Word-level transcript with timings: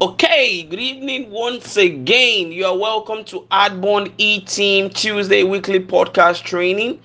Okay, 0.00 0.62
good 0.62 0.78
evening 0.78 1.30
once 1.30 1.76
again. 1.76 2.52
You 2.52 2.66
are 2.66 2.76
welcome 2.78 3.24
to 3.24 3.40
Adbond 3.50 4.12
E 4.16 4.40
Team 4.40 4.88
Tuesday 4.88 5.42
weekly 5.42 5.80
podcast 5.80 6.44
training. 6.44 7.00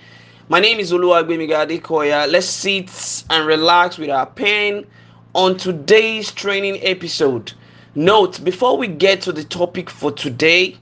My 0.49 0.59
name 0.59 0.79
is 0.79 0.91
Oluwagbemigade 0.91 1.81
Koya. 1.81 2.29
Let's 2.31 2.45
sit 2.45 3.23
and 3.31 3.47
relax 3.47 3.97
with 3.97 4.11
our 4.11 4.27
pen 4.27 4.85
on 5.33 5.57
today's 5.57 6.31
training 6.31 6.77
episode. 6.83 7.53
Note 7.95 8.43
before 8.43 8.77
we 8.77 8.87
get 8.87 9.21
to 9.21 9.31
the 9.31 9.43
topic 9.43 9.89
for 9.89 10.11
today, 10.11 10.77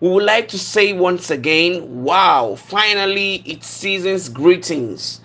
we 0.00 0.10
would 0.10 0.24
like 0.24 0.48
to 0.48 0.58
say 0.58 0.92
once 0.92 1.30
again, 1.30 2.04
wow, 2.04 2.54
finally 2.54 3.36
it's 3.46 3.66
season's 3.66 4.28
greetings. 4.28 5.20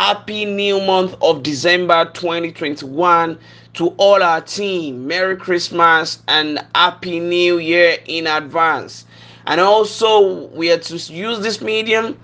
Happy 0.00 0.44
new 0.44 0.80
month 0.80 1.16
of 1.20 1.42
December 1.42 2.04
2021 2.14 3.36
to 3.74 3.88
all 3.96 4.22
our 4.22 4.40
team. 4.40 5.08
Merry 5.08 5.36
Christmas 5.36 6.22
and 6.28 6.64
Happy 6.72 7.18
New 7.18 7.58
Year 7.58 7.96
in 8.06 8.28
advance. 8.28 9.06
And 9.46 9.60
also, 9.60 10.46
we 10.50 10.70
are 10.70 10.78
to 10.78 10.96
use 11.12 11.40
this 11.40 11.60
medium 11.60 12.16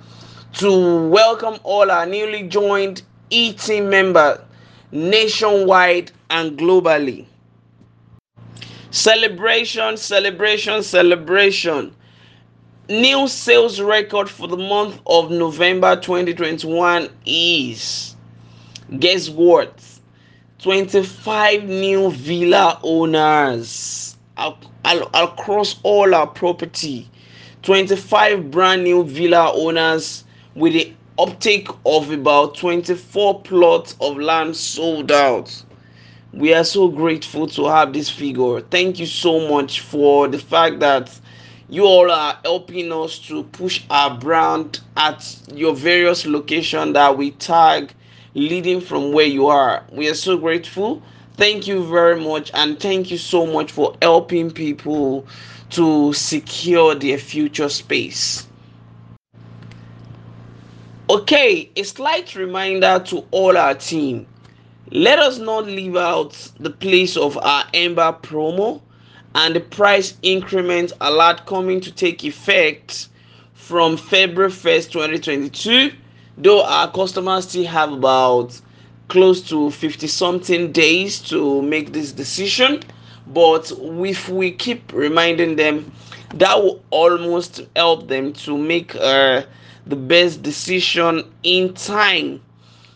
to 0.53 1.09
welcome 1.09 1.59
all 1.65 1.91
our 1.91 2.07
newly 2.07 2.45
joined 2.45 3.03
E 3.31 3.53
team 3.55 3.91
members 3.91 4.39
nationwide 4.93 6.13
and 6.31 6.57
globally. 6.57 7.27
Celebration, 8.93 9.97
celebration, 9.97 10.81
celebration. 10.85 11.93
New 12.91 13.29
sales 13.29 13.81
record 13.81 14.29
for 14.29 14.47
the 14.47 14.59
month 14.59 15.01
of 15.07 15.31
November 15.31 15.97
2021 15.97 17.09
is 17.25 18.15
guess 18.99 19.31
what? 19.31 19.83
25 20.59 21.65
new 21.65 22.11
villa 22.11 22.79
owners 22.83 24.19
across 24.37 25.81
all 25.83 26.15
our 26.15 26.27
property. 26.27 27.09
25 27.63 28.51
brand 28.51 28.85
new 28.85 29.03
villa 29.03 29.51
owners 29.55 30.25
with 30.55 30.75
the 30.75 30.93
uptake 31.19 31.69
of 31.87 32.11
about 32.11 32.55
24 32.55 33.41
plots 33.41 33.97
of 34.03 34.19
land 34.19 34.55
sold 34.55 35.11
out. 35.11 35.65
We 36.35 36.53
are 36.53 36.65
so 36.65 36.89
grateful 36.89 37.47
to 37.47 37.65
have 37.67 37.95
this 37.95 38.11
figure. 38.11 38.61
Thank 38.61 38.99
you 38.99 39.07
so 39.07 39.49
much 39.49 39.81
for 39.81 40.29
the 40.29 40.39
fact 40.39 40.81
that 40.81 41.19
you 41.69 41.85
all 41.85 42.11
are 42.11 42.39
helping 42.45 42.93
us 42.93 43.19
to 43.19 43.45
push 43.45 43.83
our 43.91 44.17
brand 44.19 44.81
at 44.97 45.37
your 45.53 45.75
various 45.75 46.27
locations 46.27 46.93
that 46.95 47.17
we 47.17 47.31
tag 47.33 47.93
leading 48.35 48.81
from 48.81 49.13
where 49.13 49.27
you 49.27 49.47
are. 49.47 49.85
We 49.93 50.09
are 50.09 50.15
so 50.15 50.37
grateful. 50.37 51.03
Thank 51.37 51.67
you 51.67 51.85
very 51.87 52.21
much, 52.21 52.51
and 52.55 52.79
thank 52.79 53.11
you 53.11 53.19
so 53.19 53.47
much 53.47 53.73
for 53.73 53.97
helping 54.03 54.51
people 54.51 55.27
to 55.71 56.13
secure 56.13 56.95
their 56.95 57.19
future 57.19 57.69
space. 57.69 58.47
Okay, 61.11 61.71
a 61.77 61.83
slight 61.83 62.35
reminder 62.35 63.03
to 63.07 63.25
all 63.31 63.57
our 63.57 63.75
team 63.75 64.27
let 64.91 65.19
us 65.19 65.39
not 65.39 65.67
leave 65.67 65.97
out 65.97 66.33
the 66.61 66.71
place 66.71 67.17
of 67.17 67.39
our 67.39 67.65
Ember 67.73 68.13
promo 68.23 68.81
and 69.35 69.57
the 69.57 69.61
price 69.61 70.15
increment 70.23 70.93
alert 71.01 71.45
coming 71.47 71.81
to 71.81 71.93
take 71.93 72.25
effect 72.25 73.09
from 73.55 73.97
February 73.97 74.51
1st, 74.51 74.91
2022. 74.93 75.93
Though 76.39 76.65
our 76.65 76.91
customers 76.91 77.49
still 77.49 77.67
have 77.67 77.93
about 77.93 78.61
close 79.09 79.41
to 79.49 79.71
50 79.71 80.07
something 80.07 80.73
days 80.73 81.21
to 81.23 81.63
make 81.63 81.93
this 81.93 82.13
decision, 82.13 82.81
but 83.29 83.73
if 83.81 84.29
we 84.29 84.51
keep 84.51 84.93
reminding 84.93 85.57
them, 85.57 85.91
that 86.35 86.61
will 86.63 86.83
almost 86.91 87.63
help 87.77 88.09
them 88.09 88.33
to 88.33 88.57
make 88.59 88.95
uh, 88.97 89.43
the 89.87 89.97
best 89.97 90.43
decision 90.43 91.33
in 91.43 91.75
time. 91.75 92.41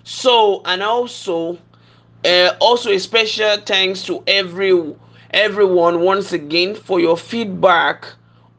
So, 0.05 0.62
and 0.65 0.83
also, 0.83 1.59
uh, 2.25 2.53
also 2.61 2.91
a 2.91 2.99
special 2.99 3.57
thanks 3.59 4.03
to 4.05 4.23
every 4.27 4.73
everyone 5.31 6.00
once 6.00 6.33
again 6.33 6.75
for 6.75 7.00
your 7.00 7.16
feedback 7.16 8.06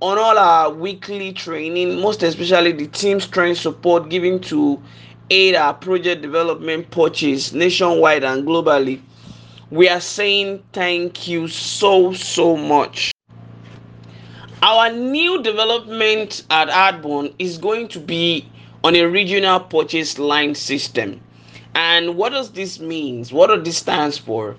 on 0.01 0.17
all 0.17 0.37
our 0.37 0.71
weekly 0.71 1.33
training, 1.33 1.99
most 1.99 2.21
especially 2.21 2.71
the 2.71 2.87
team 2.87 3.19
strength 3.19 3.59
support 3.59 4.09
given 4.09 4.39
to 4.39 4.81
aid 5.31 5.55
our 5.55 5.73
project 5.73 6.21
development 6.21 6.89
purchase 6.91 7.53
nationwide 7.53 8.23
and 8.23 8.47
globally. 8.47 9.01
We 9.71 9.89
are 9.89 9.99
saying 9.99 10.63
thank 10.71 11.27
you 11.27 11.47
so 11.47 12.13
so 12.13 12.55
much. 12.55 13.11
Our 14.61 14.91
new 14.91 15.41
development 15.41 16.43
at 16.49 16.69
Adbond 16.69 17.33
is 17.39 17.57
going 17.57 17.87
to 17.89 17.99
be 17.99 18.47
on 18.83 18.95
a 18.95 19.05
regional 19.05 19.59
purchase 19.59 20.19
line 20.19 20.53
system. 20.53 21.19
And 21.75 22.15
what 22.15 22.31
does 22.31 22.51
this 22.51 22.79
mean? 22.79 23.25
What 23.27 23.47
does 23.47 23.63
this 23.63 23.77
stands 23.77 24.17
for? 24.17 24.55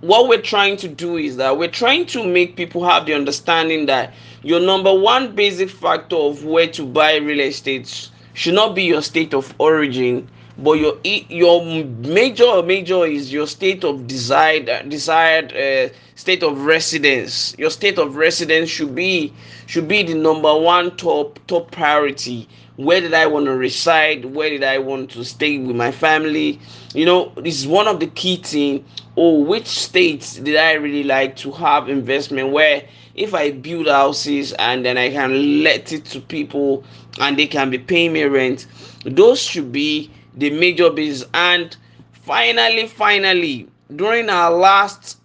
What 0.00 0.28
we're 0.28 0.40
trying 0.42 0.76
to 0.76 0.88
do 0.88 1.16
is 1.16 1.36
that 1.36 1.56
we're 1.56 1.70
trying 1.70 2.06
to 2.06 2.26
make 2.26 2.56
people 2.56 2.84
have 2.84 3.06
the 3.06 3.14
understanding 3.14 3.86
that 3.86 4.12
your 4.42 4.60
number 4.60 4.92
one 4.92 5.34
basic 5.34 5.70
factor 5.70 6.16
of 6.16 6.44
where 6.44 6.66
to 6.68 6.84
buy 6.84 7.16
real 7.16 7.40
estate 7.40 8.10
should 8.34 8.54
not 8.54 8.74
be 8.74 8.82
your 8.84 9.02
state 9.02 9.32
of 9.32 9.54
origin 9.58 10.28
but 10.58 10.72
your 10.72 10.96
your 11.04 11.64
major 11.64 12.62
major 12.62 13.04
is 13.04 13.32
your 13.32 13.46
state 13.46 13.84
of 13.84 14.06
desired 14.06 14.88
desired 14.88 15.52
uh, 15.54 15.92
state 16.14 16.42
of 16.42 16.64
residence. 16.64 17.54
Your 17.58 17.70
state 17.70 17.98
of 17.98 18.16
residence 18.16 18.70
should 18.70 18.94
be 18.94 19.34
should 19.66 19.86
be 19.86 20.02
the 20.02 20.14
number 20.14 20.54
one 20.56 20.96
top 20.96 21.38
top 21.46 21.70
priority 21.70 22.48
where 22.76 23.00
did 23.00 23.14
i 23.14 23.26
want 23.26 23.46
to 23.46 23.52
reside? 23.54 24.24
Where 24.24 24.50
did 24.50 24.64
i 24.64 24.78
want 24.78 25.10
to 25.12 25.24
stay 25.24 25.58
with 25.58 25.76
my 25.76 25.90
family? 25.90 26.60
You 26.94 27.04
know 27.06 27.32
this 27.36 27.58
is 27.58 27.66
one 27.66 27.88
of 27.88 28.00
the 28.00 28.06
key 28.08 28.36
thing. 28.36 28.84
Oh 29.16 29.40
which 29.40 29.66
states 29.66 30.36
did 30.36 30.56
i 30.56 30.72
really 30.74 31.04
like 31.04 31.36
to 31.36 31.52
have 31.52 31.88
investment 31.88 32.50
where 32.52 32.82
if 33.14 33.34
i 33.34 33.50
build 33.50 33.86
houses 33.88 34.52
and 34.54 34.84
then 34.84 34.98
i 34.98 35.10
can 35.10 35.62
let 35.62 35.92
it 35.92 36.04
to 36.06 36.20
people 36.20 36.84
and 37.18 37.38
they 37.38 37.46
can 37.46 37.70
be 37.70 37.78
paying 37.78 38.12
me 38.12 38.24
rent 38.24 38.66
those 39.04 39.40
should 39.40 39.72
be 39.72 40.10
the 40.34 40.50
major 40.50 40.90
business. 40.90 41.28
And 41.34 41.76
finally, 42.12 42.86
finally, 42.86 43.68
during 43.94 44.28
our 44.28 44.50
last 44.50 45.18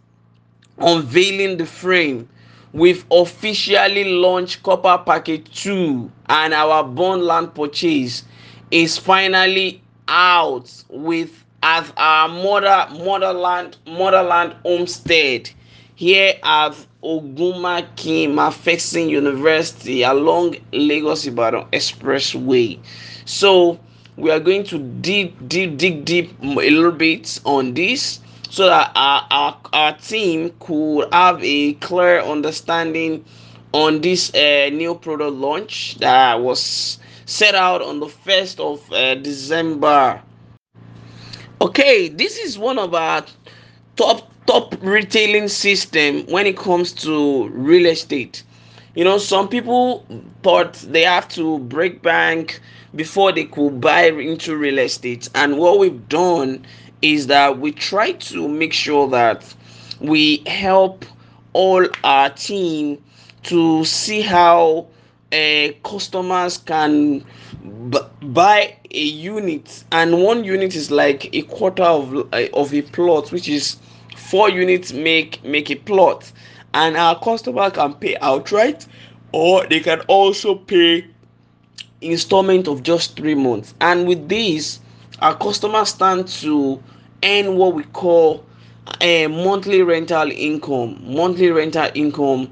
unveiling 0.77 1.57
the 1.57 1.65
frame, 1.65 2.29
we've 2.73 3.05
officially 3.11 4.05
launched 4.05 4.63
Copper 4.63 5.01
Package 5.05 5.63
2 5.63 6.11
and 6.29 6.53
our 6.53 6.83
bond 6.83 7.23
land 7.23 7.53
purchase 7.53 8.23
is 8.71 8.97
finally 8.97 9.81
out 10.07 10.71
with 10.89 11.43
as 11.63 11.91
our 11.97 12.27
mother 12.27 12.87
motherland 13.03 13.77
motherland 13.85 14.55
homestead 14.63 15.49
here 15.95 16.33
at 16.43 16.71
Ogumaki 17.03 18.27
McPherson 18.27 19.09
University 19.09 20.01
along 20.03 20.55
Lagos 20.71 21.27
Ibadan 21.27 21.65
Expressway. 21.71 22.79
So 23.25 23.79
we 24.17 24.31
are 24.31 24.39
going 24.39 24.63
to 24.65 24.79
deep, 24.79 25.35
deep, 25.47 25.77
dig 25.77 26.05
deep 26.05 26.31
a 26.41 26.45
little 26.45 26.91
bit 26.91 27.39
on 27.45 27.73
this 27.73 28.19
so 28.51 28.65
that 28.65 28.91
our, 28.95 29.25
our, 29.31 29.57
our 29.71 29.97
team 29.97 30.53
could 30.59 31.07
have 31.13 31.41
a 31.41 31.71
clear 31.75 32.19
understanding 32.19 33.23
on 33.71 34.01
this 34.01 34.33
uh, 34.35 34.69
new 34.73 34.93
product 34.93 35.31
launch 35.37 35.95
that 35.99 36.41
was 36.41 36.99
set 37.25 37.55
out 37.55 37.81
on 37.81 38.01
the 38.01 38.07
1st 38.07 38.59
of 38.59 38.91
uh, 38.91 39.15
December. 39.15 40.21
Okay, 41.61 42.09
this 42.09 42.37
is 42.37 42.59
one 42.59 42.77
of 42.77 42.93
our 42.93 43.23
top 43.95 44.29
top 44.45 44.75
retailing 44.81 45.47
system 45.47 46.25
when 46.25 46.45
it 46.45 46.57
comes 46.57 46.91
to 46.91 47.47
real 47.49 47.85
estate. 47.85 48.43
You 48.95 49.05
know, 49.05 49.17
some 49.17 49.47
people 49.47 50.05
thought 50.43 50.73
they 50.73 51.03
have 51.03 51.29
to 51.29 51.59
break 51.59 52.01
bank 52.01 52.59
before 52.95 53.31
they 53.31 53.45
could 53.45 53.79
buy 53.79 54.07
into 54.07 54.57
real 54.57 54.79
estate. 54.79 55.29
And 55.35 55.57
what 55.57 55.79
we've 55.79 56.09
done 56.09 56.65
is 57.01 57.27
that 57.27 57.59
we 57.59 57.71
try 57.71 58.13
to 58.13 58.47
make 58.47 58.73
sure 58.73 59.07
that 59.09 59.55
we 59.99 60.43
help 60.47 61.05
all 61.53 61.87
our 62.03 62.29
team 62.29 63.01
to 63.43 63.83
see 63.85 64.21
how 64.21 64.87
uh, 65.31 65.69
customers 65.83 66.57
can 66.57 67.23
b- 67.89 67.99
buy 68.21 68.77
a 68.91 69.03
unit. 69.03 69.83
And 69.91 70.21
one 70.23 70.43
unit 70.43 70.75
is 70.75 70.91
like 70.91 71.33
a 71.35 71.43
quarter 71.43 71.83
of 71.83 72.15
uh, 72.33 72.47
of 72.53 72.73
a 72.73 72.81
plot 72.81 73.31
which 73.31 73.49
is 73.49 73.77
four 74.15 74.49
units 74.49 74.93
make 74.93 75.43
make 75.43 75.71
a 75.71 75.75
plot. 75.75 76.31
And 76.73 76.97
our 76.97 77.19
customer 77.19 77.69
can 77.71 77.95
pay 77.95 78.17
outright 78.21 78.87
or 79.33 79.65
they 79.67 79.79
can 79.81 80.01
also 80.01 80.55
pay 80.55 81.07
installment 82.01 82.67
of 82.67 82.83
just 82.83 83.17
three 83.17 83.35
months. 83.35 83.75
And 83.81 84.07
with 84.07 84.29
this 84.29 84.80
our 85.21 85.35
customers 85.37 85.89
stand 85.89 86.27
to 86.27 86.81
earn 87.23 87.55
what 87.55 87.73
we 87.75 87.83
call 87.83 88.45
a 88.99 89.27
monthly 89.27 89.81
rental 89.83 90.29
income 90.31 90.99
monthly 91.05 91.51
rental 91.51 91.89
income 91.93 92.51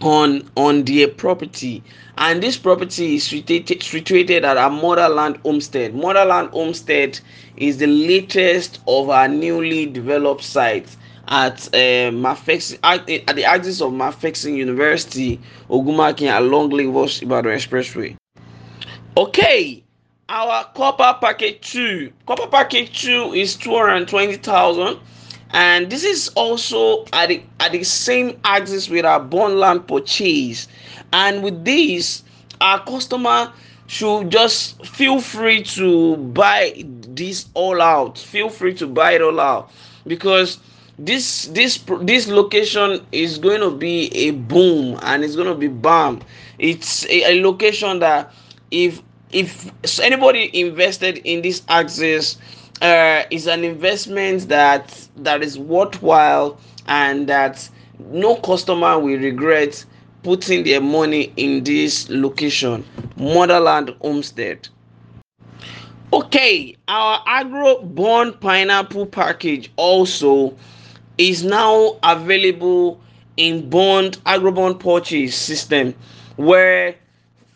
on 0.00 0.48
on 0.56 0.84
their 0.84 1.08
property. 1.08 1.82
And 2.18 2.42
this 2.42 2.56
property 2.56 3.16
is 3.16 3.24
situated, 3.24 3.82
situated 3.82 4.44
at 4.44 4.56
our 4.56 4.70
motherland 4.70 5.38
homestead. 5.44 5.94
Motherland 5.94 6.50
homestead 6.50 7.18
is 7.56 7.78
the 7.78 7.86
latest 7.86 8.80
of 8.86 9.08
our 9.10 9.28
newly 9.28 9.86
developed 9.86 10.42
sites 10.44 10.96
at 11.28 11.68
uh, 11.68 12.10
Mafex, 12.10 12.78
at, 12.82 13.08
at 13.08 13.36
the 13.36 13.44
axis 13.44 13.80
of 13.80 13.92
McPherson 13.92 14.56
University, 14.56 15.40
Ogunmakin 15.68 16.36
along 16.36 16.70
Lagos 16.70 17.22
Ibadan 17.22 17.52
Expressway. 17.52 18.16
Okay, 19.16 19.84
our 20.28 20.64
copper 20.74 21.18
package 21.20 21.60
2. 21.72 22.12
Copper 22.26 22.46
package 22.48 23.02
2 23.02 23.32
is 23.34 23.56
220,000 23.56 24.98
and 25.50 25.90
this 25.90 26.04
is 26.04 26.28
also 26.34 27.04
at 27.12 27.28
the, 27.30 27.42
at 27.60 27.72
the 27.72 27.82
same 27.82 28.38
axis 28.44 28.90
with 28.90 29.04
our 29.06 29.20
bond 29.20 29.58
land 29.58 29.88
purchase. 29.88 30.68
And 31.12 31.42
with 31.42 31.64
this 31.64 32.22
our 32.60 32.84
customer 32.84 33.52
should 33.86 34.30
just 34.30 34.84
feel 34.84 35.20
free 35.20 35.62
to 35.62 36.16
buy 36.16 36.74
this 37.00 37.46
all 37.54 37.80
out. 37.80 38.18
Feel 38.18 38.50
free 38.50 38.74
to 38.74 38.86
buy 38.86 39.12
it 39.12 39.22
all 39.22 39.40
out. 39.40 39.70
Because 40.06 40.58
this 40.98 41.46
this 41.46 41.82
this 42.02 42.28
location 42.28 43.06
is 43.12 43.38
going 43.38 43.60
to 43.60 43.70
be 43.70 44.08
a 44.14 44.32
boom 44.32 44.98
and 45.02 45.24
it's 45.24 45.36
going 45.36 45.46
to 45.46 45.54
be 45.54 45.68
bomb 45.68 46.20
it's 46.58 47.04
a, 47.06 47.34
a 47.34 47.40
location 47.40 48.00
that 48.00 48.32
if 48.72 49.00
if 49.32 49.70
anybody 50.00 50.50
invested 50.58 51.18
in 51.24 51.42
this 51.42 51.62
axis 51.68 52.38
uh, 52.80 53.22
is 53.30 53.46
an 53.46 53.64
investment 53.64 54.48
that 54.48 55.08
that 55.16 55.42
is 55.42 55.58
worthwhile 55.58 56.58
and 56.86 57.28
that 57.28 57.68
no 58.10 58.36
customer 58.36 58.98
will 58.98 59.18
regret 59.18 59.84
putting 60.22 60.64
their 60.64 60.80
money 60.80 61.32
in 61.36 61.64
this 61.64 62.08
location 62.10 62.84
motherland 63.16 63.94
homestead. 64.00 64.68
Okay 66.12 66.76
our 66.86 67.22
agro 67.26 67.82
bond 67.82 68.40
pineapple 68.40 69.06
package 69.06 69.70
also 69.76 70.56
is 71.18 71.44
now 71.44 71.98
available 72.02 73.00
in 73.36 73.68
bond 73.68 74.16
agrobond 74.24 74.78
purchase 74.80 75.36
system 75.36 75.94
where 76.36 76.94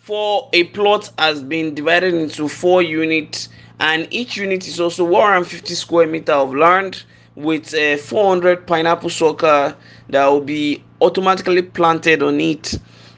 for 0.02 0.48
a 0.52 0.64
plot 0.64 1.08
has 1.16 1.44
been 1.44 1.74
divided 1.76 2.12
into 2.12 2.48
four 2.48 2.82
units 2.82 3.48
and 3.78 4.08
each 4.10 4.36
unit 4.36 4.66
is 4.66 4.80
also 4.80 5.04
150 5.04 5.74
square 5.74 6.08
meter 6.08 6.32
of 6.32 6.52
land 6.52 7.04
with 7.36 7.72
uh, 7.72 7.76
a 7.76 7.96
400 7.96 8.66
pineapple 8.66 9.10
sucker 9.10 9.76
that 10.08 10.26
will 10.26 10.40
be 10.40 10.82
automatically 11.00 11.62
planted 11.62 12.20
on 12.20 12.40
it. 12.40 12.74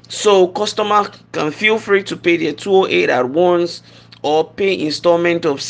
So 0.08 0.48
customer 0.48 1.10
can 1.32 1.52
feel 1.52 1.78
free 1.78 2.02
to 2.02 2.18
pay 2.18 2.36
their 2.36 2.52
208 2.52 3.08
at 3.08 3.30
once 3.30 3.82
or 4.22 4.44
pay 4.44 4.78
installment 4.78 5.46
of 5.46 5.62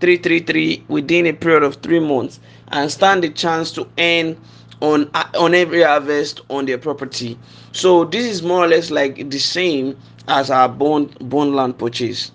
69333 0.00 0.84
within 0.88 1.26
a 1.26 1.32
period 1.32 1.62
of 1.62 1.76
three 1.76 1.98
months 1.98 2.38
and 2.68 2.90
stand 2.90 3.22
the 3.22 3.30
chance 3.30 3.72
to 3.72 3.86
earn 3.98 4.36
on 4.80 5.10
on 5.34 5.54
every 5.54 5.82
harvest 5.82 6.40
on 6.50 6.66
their 6.66 6.78
property. 6.78 7.38
So 7.72 8.04
this 8.04 8.24
is 8.24 8.42
more 8.42 8.64
or 8.64 8.68
less 8.68 8.90
like 8.90 9.28
the 9.30 9.38
same 9.38 9.96
as 10.28 10.50
our 10.50 10.68
bond 10.68 11.16
bond 11.28 11.56
land 11.56 11.78
purchase. 11.78 12.30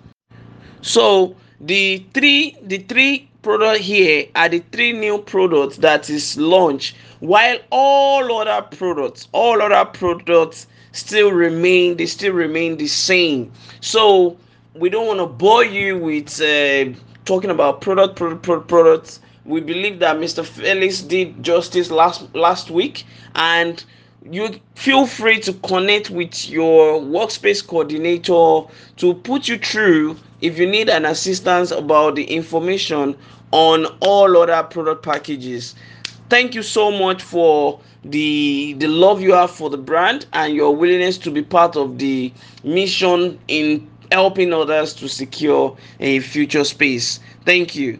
So 0.82 1.36
the 1.62 2.06
three 2.14 2.58
the 2.64 2.80
three 2.80 3.30
product 3.42 3.82
here 3.82 4.26
are 4.36 4.50
the 4.50 4.60
three 4.72 4.92
new 4.92 5.20
products 5.20 5.78
that 5.78 6.10
is 6.10 6.38
launched 6.38 6.96
while 7.20 7.58
all 7.72 8.32
other 8.40 8.62
products 8.76 9.28
all 9.32 9.62
other 9.62 9.86
products 9.86 10.68
still 10.92 11.32
remain 11.32 11.96
they 11.96 12.06
still 12.06 12.34
remain 12.34 12.78
the 12.78 12.88
same. 12.88 13.52
So 13.80 14.38
we 14.76 14.90
don't 14.90 15.08
want 15.08 15.20
to 15.20 15.28
bore 15.28 15.64
you 15.64 15.98
with 15.98 16.42
uh, 16.42 16.98
talking 17.26 17.50
about 17.50 17.82
product 17.82 18.16
product 18.16 18.44
product 18.44 18.68
products 18.68 19.20
we 19.46 19.60
believe 19.60 20.00
that 20.00 20.18
mr 20.18 20.46
felix 20.46 21.02
did 21.02 21.42
justice 21.44 21.92
last 21.92 22.34
last 22.36 22.70
week. 22.72 23.06
And 23.36 23.84
you 24.30 24.60
feel 24.76 25.06
free 25.06 25.40
to 25.42 25.54
connect 25.54 26.10
with 26.10 26.50
your 26.50 27.02
workspace 27.02 27.66
coordinator 27.66 28.62
to 28.98 29.14
put 29.16 29.48
you 29.50 29.58
through 29.58 30.18
if 30.42 30.58
you 30.58 30.66
need 30.68 30.90
an 30.90 31.06
assistance 31.06 31.72
about 31.72 32.16
the 32.16 32.24
information 32.24 33.18
on 33.52 33.86
all 34.00 34.38
other 34.38 34.64
product 34.64 35.04
packages. 35.04 35.76
Thank 36.30 36.56
you 36.56 36.64
so 36.64 36.90
much 36.90 37.22
for 37.22 37.80
the 38.06 38.74
the 38.80 38.88
love 38.88 39.22
you 39.22 39.34
have 39.34 39.52
for 39.52 39.70
the 39.70 39.78
brand 39.78 40.26
and 40.34 40.54
your 40.54 40.76
willingness 40.76 41.18
to 41.20 41.32
be 41.32 41.42
part 41.42 41.76
of 41.76 41.98
the 42.00 42.34
mission 42.64 43.40
in 43.48 43.88
helping 44.14 44.54
others 44.54 44.94
to 44.94 45.08
secure 45.10 45.76
a 46.00 46.20
future 46.20 46.64
space 46.64 47.20
thank 47.46 47.76
you 47.76 48.00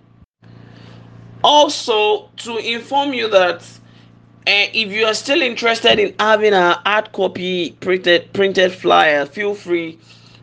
also 1.44 2.30
to 2.38 2.58
inform 2.58 3.14
you 3.14 3.30
that 3.30 3.62
and 4.46 4.70
if 4.76 4.92
you 4.92 5.06
are 5.06 5.14
still 5.14 5.42
interested 5.42 6.00
in 6.00 6.14
having 6.20 6.54
a 6.54 6.74
hard 6.86 7.12
copy 7.14 7.72
printed 7.80 8.32
printed 8.34 8.74
flyer, 8.74 9.26
feel 9.26 9.56
free 9.56 9.98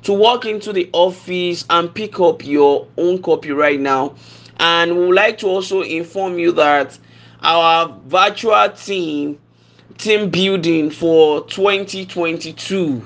to 0.05 0.15
walk 0.15 0.47
into 0.47 0.73
the 0.73 0.89
office 0.95 1.67
and 1.69 1.95
pick 1.95 2.19
up 2.19 2.45
your 2.45 2.87
own 2.97 3.21
copy 3.21 3.51
right 3.53 3.79
now. 3.79 4.15
And 4.59 4.97
we 4.97 5.07
would 5.07 5.17
like 5.17 5.39
to 5.39 5.49
also 5.49 5.83
inform 5.83 6.39
you 6.39 6.53
that 6.53 6.99
our 7.43 7.95
virtual 8.07 8.71
team 8.71 9.39
team 9.99 10.31
building 10.31 10.91
for 10.91 11.45
2022 11.49 13.03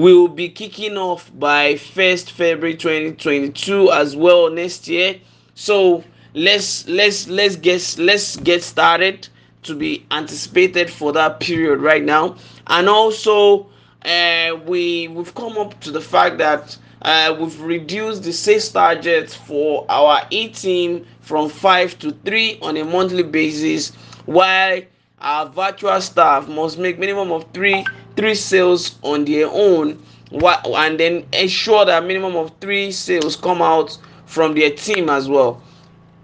will 0.00 0.28
be 0.28 0.48
kicking 0.48 0.96
off 0.96 1.30
by 1.38 1.74
1st 1.74 2.30
February 2.30 2.76
2022 2.76 3.90
as 3.90 4.14
well 4.14 4.50
next 4.50 4.86
year. 4.86 5.16
So 5.54 6.04
let's 6.34 6.86
let's 6.88 7.26
let's 7.28 7.56
get 7.56 7.96
let's 7.98 8.36
get 8.36 8.62
started 8.62 9.28
to 9.64 9.74
be 9.74 10.06
anticipated 10.12 10.88
for 10.88 11.12
that 11.12 11.40
period 11.40 11.80
right 11.80 12.04
now 12.04 12.36
and 12.68 12.88
also 12.88 13.66
uh, 14.04 14.56
we 14.66 15.08
we've 15.08 15.34
come 15.34 15.58
up 15.58 15.78
to 15.80 15.90
the 15.90 16.00
fact 16.00 16.38
that 16.38 16.76
uh, 17.02 17.36
we've 17.38 17.60
reduced 17.60 18.22
the 18.22 18.32
sales 18.32 18.68
targets 18.68 19.34
for 19.34 19.84
our 19.88 20.22
E 20.30 20.48
team 20.48 21.04
from 21.20 21.48
five 21.48 21.98
to 21.98 22.12
three 22.24 22.58
on 22.62 22.76
a 22.76 22.84
monthly 22.84 23.22
basis, 23.22 23.94
while 24.26 24.80
our 25.20 25.48
virtual 25.48 26.00
staff 26.00 26.48
must 26.48 26.78
make 26.78 26.98
minimum 26.98 27.32
of 27.32 27.44
three 27.52 27.84
three 28.18 28.34
sales 28.34 28.98
on 29.02 29.24
their 29.24 29.48
own, 29.48 30.02
and 30.32 31.00
then 31.00 31.24
ensure 31.32 31.84
that 31.84 32.04
minimum 32.04 32.36
of 32.36 32.52
three 32.60 32.92
sales 32.92 33.36
come 33.36 33.62
out 33.62 33.96
from 34.26 34.54
their 34.54 34.70
team 34.70 35.08
as 35.08 35.28
well. 35.28 35.62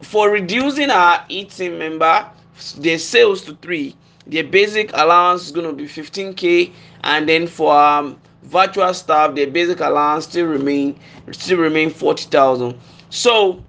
For 0.03 0.31
reducing 0.31 0.91
our 0.91 1.25
E 1.29 1.45
team 1.45 1.79
member, 1.79 2.27
their 2.79 2.99
sales 2.99 3.43
to 3.43 3.55
three 3.57 3.97
their 4.27 4.45
basic 4.45 4.91
allowance 4.95 5.45
is 5.45 5.53
going 5.53 5.67
to 5.67 5.73
be 5.73 5.85
15k 5.85 6.73
and 7.03 7.29
then 7.29 7.47
for 7.47 7.77
um, 7.77 8.19
virtual 8.45 8.93
staff 8.95 9.35
their 9.35 9.47
basic 9.51 9.81
allowance 9.81 10.25
still 10.25 10.47
remain 10.47 10.99
still 11.33 11.59
remain 11.59 11.91
40,000 11.91 12.79
so 13.11 13.63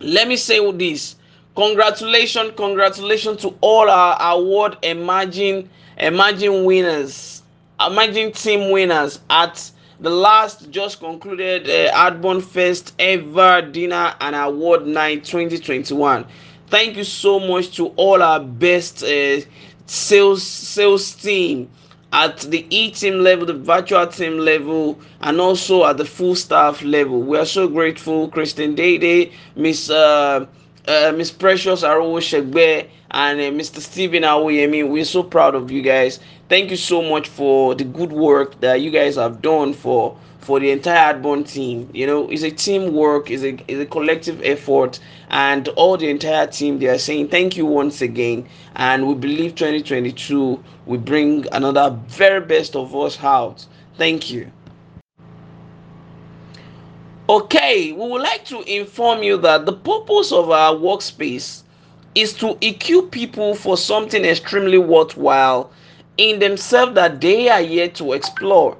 let 0.00 0.28
me 0.28 0.36
say 0.36 0.58
all 0.58 0.72
this 0.72 1.16
congratulations 1.54 2.52
congratulations 2.56 3.40
to 3.42 3.54
all 3.60 3.88
our 3.88 4.16
award 4.36 4.76
emerging 4.82 5.68
emerging 5.98 6.64
winners 6.64 7.37
emerging 7.80 8.32
team 8.32 8.70
winners 8.70 9.20
at 9.30 9.70
the 10.00 10.10
last 10.10 10.70
just 10.70 11.00
concluded 11.00 11.68
uh, 11.68 11.92
Adbond 11.92 12.42
Fest 12.44 12.94
ever 12.98 13.62
dinner 13.62 14.14
and 14.20 14.36
award 14.36 14.86
night 14.86 15.24
2021 15.24 16.24
thank 16.68 16.96
you 16.96 17.04
so 17.04 17.38
much 17.40 17.76
to 17.76 17.86
all 17.96 18.22
our 18.22 18.40
best 18.40 19.02
uh, 19.02 19.40
sales 19.86 20.42
sales 20.42 21.14
team 21.14 21.68
at 22.12 22.38
the 22.38 22.66
e 22.70 22.90
team 22.90 23.20
level 23.20 23.44
the 23.44 23.54
virtual 23.54 24.06
team 24.06 24.38
level 24.38 24.98
and 25.20 25.40
also 25.40 25.84
at 25.84 25.96
the 25.98 26.04
full 26.04 26.34
staff 26.34 26.82
level. 26.82 27.20
We 27.22 27.36
are 27.38 27.44
so 27.44 27.68
grateful 27.68 28.28
kristen 28.28 28.74
dede 28.74 29.32
miss 29.56 29.90
uh, 29.90 30.46
uh, 30.88 31.12
miss 31.16 31.30
precious 31.30 31.82
arowo 31.82 32.88
and 33.10 33.40
uh, 33.40 33.44
mr 33.44 33.80
stephen 33.80 34.22
awoyemi 34.22 34.88
we're 34.88 35.04
so 35.04 35.22
proud 35.22 35.54
of 35.54 35.70
you 35.70 35.82
guys 35.82 36.18
thank 36.48 36.70
you 36.70 36.76
so 36.76 37.02
much 37.02 37.28
for 37.28 37.74
the 37.74 37.84
good 37.84 38.12
work 38.12 38.60
that 38.60 38.80
you 38.80 38.90
guys 38.90 39.16
have 39.16 39.40
done 39.42 39.72
for 39.72 40.16
for 40.48 40.58
the 40.58 40.70
entire 40.70 41.12
Adbond 41.12 41.46
team. 41.46 41.90
You 41.92 42.06
know, 42.06 42.26
it's 42.30 42.42
a 42.42 42.50
teamwork, 42.50 43.30
it's 43.30 43.42
a, 43.42 43.50
it's 43.70 43.80
a 43.82 43.84
collective 43.84 44.40
effort, 44.42 44.98
and 45.28 45.68
all 45.68 45.98
the 45.98 46.08
entire 46.08 46.46
team 46.46 46.78
they 46.78 46.86
are 46.86 46.96
saying 46.98 47.28
thank 47.28 47.58
you 47.58 47.66
once 47.66 48.00
again. 48.00 48.48
And 48.74 49.06
we 49.06 49.14
believe 49.14 49.56
2022 49.56 50.64
will 50.86 50.98
bring 51.00 51.46
another 51.52 51.98
very 52.06 52.40
best 52.40 52.76
of 52.76 52.96
us 52.96 53.22
out. 53.22 53.66
Thank 53.98 54.30
you. 54.30 54.50
Okay, 57.30 57.92
we 57.92 58.08
would 58.08 58.22
like 58.22 58.46
to 58.46 58.62
inform 58.62 59.22
you 59.22 59.36
that 59.38 59.66
the 59.66 59.72
purpose 59.74 60.32
of 60.32 60.50
our 60.50 60.74
workspace 60.74 61.62
is 62.14 62.32
to 62.34 62.56
equip 62.62 63.10
people 63.10 63.54
for 63.54 63.76
something 63.76 64.24
extremely 64.24 64.78
worthwhile 64.78 65.70
in 66.16 66.38
themselves 66.38 66.94
that 66.94 67.20
they 67.20 67.50
are 67.50 67.60
yet 67.60 67.94
to 67.96 68.14
explore 68.14 68.78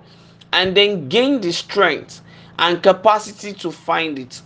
and 0.55 0.75
then 0.75 1.11
gain 1.11 1.43
the 1.43 1.53
strength 1.53 2.23
and 2.59 2.83
capacity 2.83 3.53
to 3.53 3.71
find 3.71 4.19
it. 4.19 4.41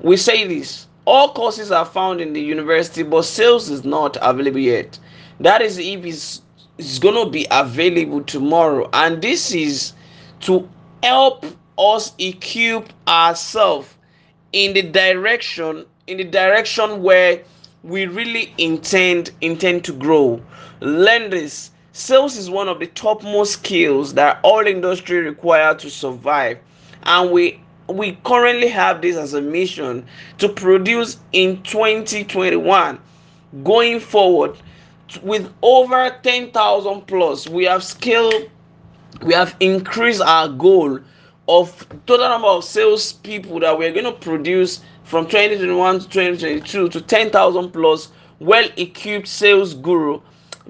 We 0.00 0.16
say 0.16 0.48
this 0.48 0.88
all 1.04 1.32
courses 1.32 1.70
are 1.70 1.86
found 1.86 2.20
in 2.20 2.32
the 2.32 2.42
university, 2.42 3.04
but 3.04 3.22
sales 3.22 3.70
is 3.70 3.84
not 3.84 4.16
available 4.20 4.58
yet. 4.58 4.98
That 5.38 5.62
is 5.62 5.78
if 5.78 6.04
it's, 6.04 6.42
it's 6.78 6.98
going 6.98 7.24
to 7.24 7.30
be 7.30 7.46
available 7.52 8.22
tomorrow, 8.24 8.90
and 8.92 9.22
this 9.22 9.52
is 9.52 9.92
to 10.40 10.68
help 11.04 11.44
us 11.78 12.12
equip 12.18 12.92
ourselves 13.08 13.94
in 14.52 14.74
the 14.74 14.82
direction 14.82 15.84
in 16.06 16.18
the 16.18 16.24
direction 16.24 17.02
where 17.02 17.42
we 17.82 18.06
really 18.06 18.54
intend 18.58 19.30
intend 19.40 19.84
to 19.84 19.92
grow. 19.92 20.40
This. 20.80 21.70
Sales 21.92 22.36
is 22.36 22.50
one 22.50 22.68
of 22.68 22.80
the 22.80 22.88
topmost 22.88 23.52
skills 23.52 24.14
that 24.14 24.40
all 24.42 24.66
industry 24.66 25.18
require 25.18 25.76
to 25.76 25.88
survive, 25.88 26.58
and 27.04 27.30
we 27.30 27.60
we 27.88 28.12
currently 28.24 28.68
have 28.68 29.02
this 29.02 29.16
as 29.16 29.34
a 29.34 29.40
mission 29.40 30.04
to 30.38 30.48
produce 30.48 31.18
in 31.32 31.62
2021 31.62 32.98
going 33.62 34.00
forward 34.00 34.56
with 35.22 35.52
over 35.62 36.16
10,000 36.22 37.02
plus 37.02 37.46
we 37.46 37.64
have 37.64 37.84
scaled 37.84 38.48
we 39.22 39.34
have 39.34 39.54
increased 39.60 40.22
our 40.22 40.48
goal 40.48 40.98
of 41.48 41.86
total 42.06 42.28
number 42.28 42.48
of 42.48 42.64
sales 42.64 43.12
people 43.12 43.60
that 43.60 43.76
we're 43.78 43.92
going 43.92 44.04
to 44.04 44.12
produce 44.12 44.80
from 45.04 45.26
2021 45.26 46.00
to 46.00 46.08
2022 46.08 46.88
to 46.88 47.00
10,000 47.00 47.70
plus 47.70 48.08
well 48.40 48.68
equipped 48.76 49.28
sales 49.28 49.74
guru 49.74 50.20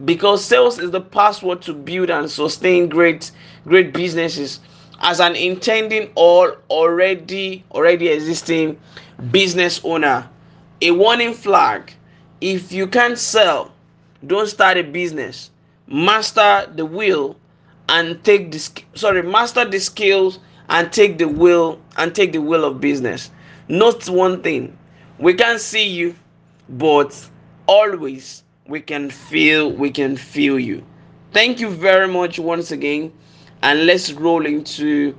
because 0.04 0.44
sales 0.44 0.78
is 0.78 0.90
the 0.90 1.00
password 1.00 1.62
to 1.62 1.72
build 1.72 2.10
and 2.10 2.28
sustain 2.30 2.88
great 2.88 3.30
great 3.66 3.92
businesses. 3.92 4.60
As 5.00 5.20
an 5.20 5.36
intending 5.36 6.10
or 6.16 6.58
already 6.70 7.64
already 7.72 8.08
existing 8.08 8.78
business 9.30 9.80
owner 9.84 10.28
a 10.82 10.90
warning 10.90 11.34
flag 11.34 11.92
if 12.40 12.72
you 12.72 12.86
can't 12.86 13.18
sell 13.18 13.72
don't 14.26 14.48
start 14.48 14.76
a 14.76 14.82
business. 14.82 15.50
Master 15.86 16.70
the 16.74 16.84
will 16.84 17.36
and 17.88 18.22
take 18.24 18.50
the 18.50 18.82
sorry 18.94 19.22
master 19.22 19.64
the 19.64 19.78
skills 19.78 20.38
and 20.68 20.92
take 20.92 21.18
the 21.18 21.28
will 21.28 21.80
and 21.96 22.14
take 22.14 22.32
the 22.32 22.40
will 22.40 22.64
of 22.64 22.80
business. 22.80 23.30
Note 23.68 24.08
one 24.08 24.42
thing. 24.42 24.76
We 25.18 25.34
can 25.34 25.58
see 25.58 25.86
you 25.86 26.14
but 26.68 27.28
always 27.66 28.42
we 28.66 28.80
can 28.80 29.10
feel 29.10 29.70
we 29.70 29.90
can 29.90 30.16
feel 30.16 30.58
you. 30.58 30.84
Thank 31.32 31.60
you 31.60 31.68
very 31.68 32.08
much 32.08 32.38
once 32.38 32.70
again 32.70 33.12
and 33.62 33.86
let's 33.86 34.12
roll 34.12 34.46
into 34.46 35.16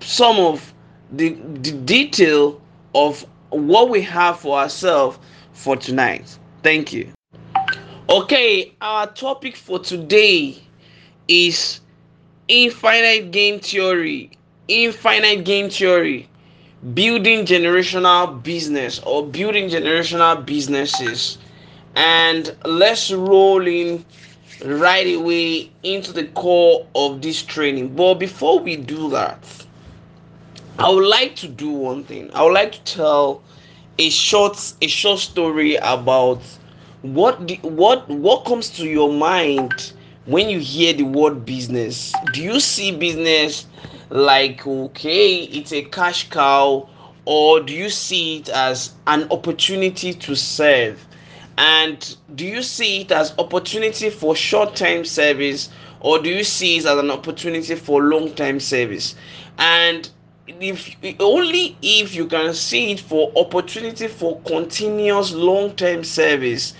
some 0.00 0.38
of 0.38 0.72
the, 1.12 1.30
the 1.30 1.72
detail 1.72 2.60
of 2.94 3.24
what 3.50 3.88
we 3.90 4.00
have 4.02 4.40
for 4.40 4.58
ourselves 4.58 5.18
for 5.52 5.76
tonight. 5.76 6.38
Thank 6.62 6.92
you. 6.92 7.08
Okay 8.08 8.74
our 8.80 9.06
topic 9.06 9.56
for 9.56 9.78
today 9.78 10.56
is 11.28 11.80
infinite 12.48 13.30
game 13.30 13.60
theory 13.60 14.32
infinite 14.70 15.44
game 15.44 15.68
theory 15.70 16.28
building 16.94 17.44
generational 17.44 18.42
business 18.42 19.00
or 19.00 19.26
building 19.26 19.68
generational 19.68 20.44
businesses. 20.46 21.38
And 21.96 22.54
let's 22.64 23.10
roll 23.12 23.66
in 23.66 24.04
right 24.64 25.14
away 25.16 25.70
into 25.82 26.12
the 26.12 26.26
core 26.28 26.86
of 26.94 27.20
this 27.22 27.42
training. 27.42 27.96
But 27.96 28.14
before 28.14 28.60
we 28.60 28.76
do 28.76 29.10
that 29.10 29.44
i 30.78 30.88
would 30.88 31.04
like 31.06 31.36
to 31.36 31.46
do 31.48 31.70
one 31.70 32.04
thing. 32.04 32.30
I 32.32 32.42
would 32.42 32.54
like 32.54 32.72
to 32.72 32.82
tell 32.84 33.42
a 33.98 34.08
short 34.08 34.56
a 34.80 34.86
short 34.88 35.18
story 35.18 35.76
about 35.76 36.40
what 37.02 37.46
the, 37.46 37.56
what 37.62 38.08
what 38.08 38.46
comes 38.46 38.70
to 38.70 38.86
your 38.86 39.12
mind 39.12 39.92
when 40.24 40.48
you 40.48 40.58
hear 40.58 40.94
the 40.94 41.02
word 41.02 41.44
business. 41.44 42.14
Do 42.32 42.42
you 42.42 42.60
see 42.60 42.92
business 42.96 43.66
like 44.10 44.66
okay 44.66 45.44
it's 45.44 45.72
a 45.72 45.82
cash 45.82 46.28
cow 46.30 46.88
or 47.24 47.60
do 47.60 47.72
you 47.72 47.90
see 47.90 48.38
it 48.38 48.48
as 48.48 48.92
an 49.06 49.28
opportunity 49.30 50.12
to 50.12 50.34
serve? 50.34 51.06
And 51.58 52.16
do 52.34 52.46
you 52.46 52.62
see 52.62 53.02
it 53.02 53.12
as 53.12 53.34
opportunity 53.38 54.10
for 54.10 54.34
short-term 54.34 55.04
service 55.04 55.68
or 56.00 56.18
do 56.18 56.30
you 56.30 56.42
see 56.42 56.78
it 56.78 56.86
as 56.86 56.98
an 56.98 57.10
opportunity 57.10 57.74
for 57.74 58.02
long-term 58.02 58.60
service? 58.60 59.14
And 59.58 60.10
if 60.48 60.96
only 61.20 61.76
if 61.82 62.14
you 62.14 62.26
can 62.26 62.54
see 62.54 62.92
it 62.92 63.00
for 63.00 63.30
opportunity 63.36 64.08
for 64.08 64.40
continuous 64.40 65.32
long-term 65.32 66.02
service 66.02 66.74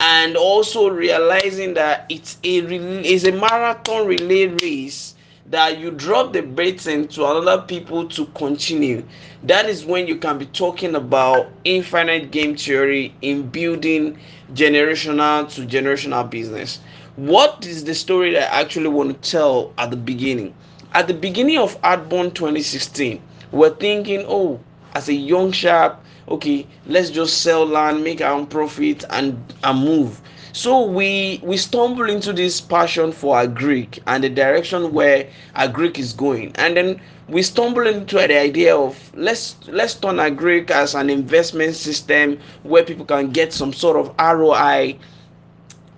and 0.00 0.36
also 0.36 0.90
realizing 0.90 1.72
that 1.74 2.04
it's 2.10 2.36
a 2.44 2.58
it's 2.58 3.24
a 3.24 3.32
marathon 3.32 4.06
relay 4.06 4.48
race 4.62 5.13
that 5.46 5.78
you 5.78 5.90
drop 5.90 6.32
the 6.32 6.42
baton 6.42 7.06
to 7.08 7.24
another 7.26 7.62
people 7.62 8.08
to 8.08 8.26
continue. 8.34 9.04
That 9.42 9.66
is 9.68 9.84
when 9.84 10.06
you 10.06 10.16
can 10.16 10.38
be 10.38 10.46
talking 10.46 10.94
about 10.94 11.48
infinite 11.64 12.30
game 12.30 12.56
theory 12.56 13.14
in 13.22 13.48
building 13.48 14.18
generational 14.54 15.52
to 15.54 15.62
generational 15.66 16.28
business. 16.28 16.80
What 17.16 17.66
is 17.66 17.84
the 17.84 17.94
story 17.94 18.32
that 18.32 18.52
i 18.52 18.60
actually 18.60 18.88
want 18.88 19.22
to 19.22 19.30
tell 19.30 19.72
at 19.78 19.90
the 19.90 19.96
beginning? 19.96 20.54
At 20.92 21.08
the 21.08 21.14
beginning 21.14 21.58
of 21.58 21.80
Adbond 21.82 22.34
2016 22.34 23.20
we're 23.52 23.70
thinking 23.76 24.24
oh 24.26 24.58
as 24.94 25.08
a 25.08 25.14
young 25.14 25.52
sharp 25.52 26.02
okay 26.28 26.66
let's 26.86 27.10
just 27.10 27.42
sell 27.42 27.64
land 27.64 28.02
make 28.02 28.20
our 28.20 28.32
own 28.32 28.46
profit 28.46 29.04
and 29.10 29.36
and 29.62 29.78
move 29.84 30.20
so 30.54 30.84
we 30.84 31.40
we 31.42 31.56
stumble 31.56 32.08
into 32.08 32.32
this 32.32 32.60
passion 32.60 33.10
for 33.10 33.34
agric 33.34 33.98
and 34.06 34.22
the 34.22 34.28
direction 34.28 34.92
where 34.92 35.28
agric 35.56 35.98
is 35.98 36.12
going. 36.12 36.52
And 36.54 36.76
then 36.76 37.00
we 37.28 37.42
stumble 37.42 37.84
into 37.88 38.14
the 38.14 38.38
idea 38.38 38.76
of 38.76 38.96
let's 39.16 39.56
let's 39.66 39.94
turn 39.96 40.18
agric 40.18 40.70
as 40.70 40.94
an 40.94 41.10
investment 41.10 41.74
system 41.74 42.38
where 42.62 42.84
people 42.84 43.04
can 43.04 43.30
get 43.32 43.52
some 43.52 43.72
sort 43.72 43.96
of 43.96 44.14
roi 44.16 44.96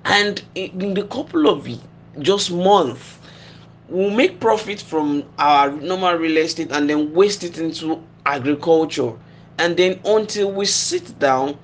and 0.06 0.42
in 0.54 0.94
the 0.94 1.04
couple 1.04 1.48
of 1.48 1.68
just 2.20 2.50
months 2.50 3.18
we'll 3.90 4.08
make 4.10 4.40
profit 4.40 4.80
from 4.80 5.22
our 5.38 5.70
normal 5.70 6.14
real 6.14 6.38
estate 6.38 6.72
and 6.72 6.88
then 6.88 7.12
waste 7.12 7.44
it 7.44 7.58
into 7.58 8.02
agriculture. 8.24 9.12
And 9.58 9.76
then 9.76 10.00
until 10.06 10.50
we 10.50 10.64
sit 10.64 11.18
down 11.18 11.58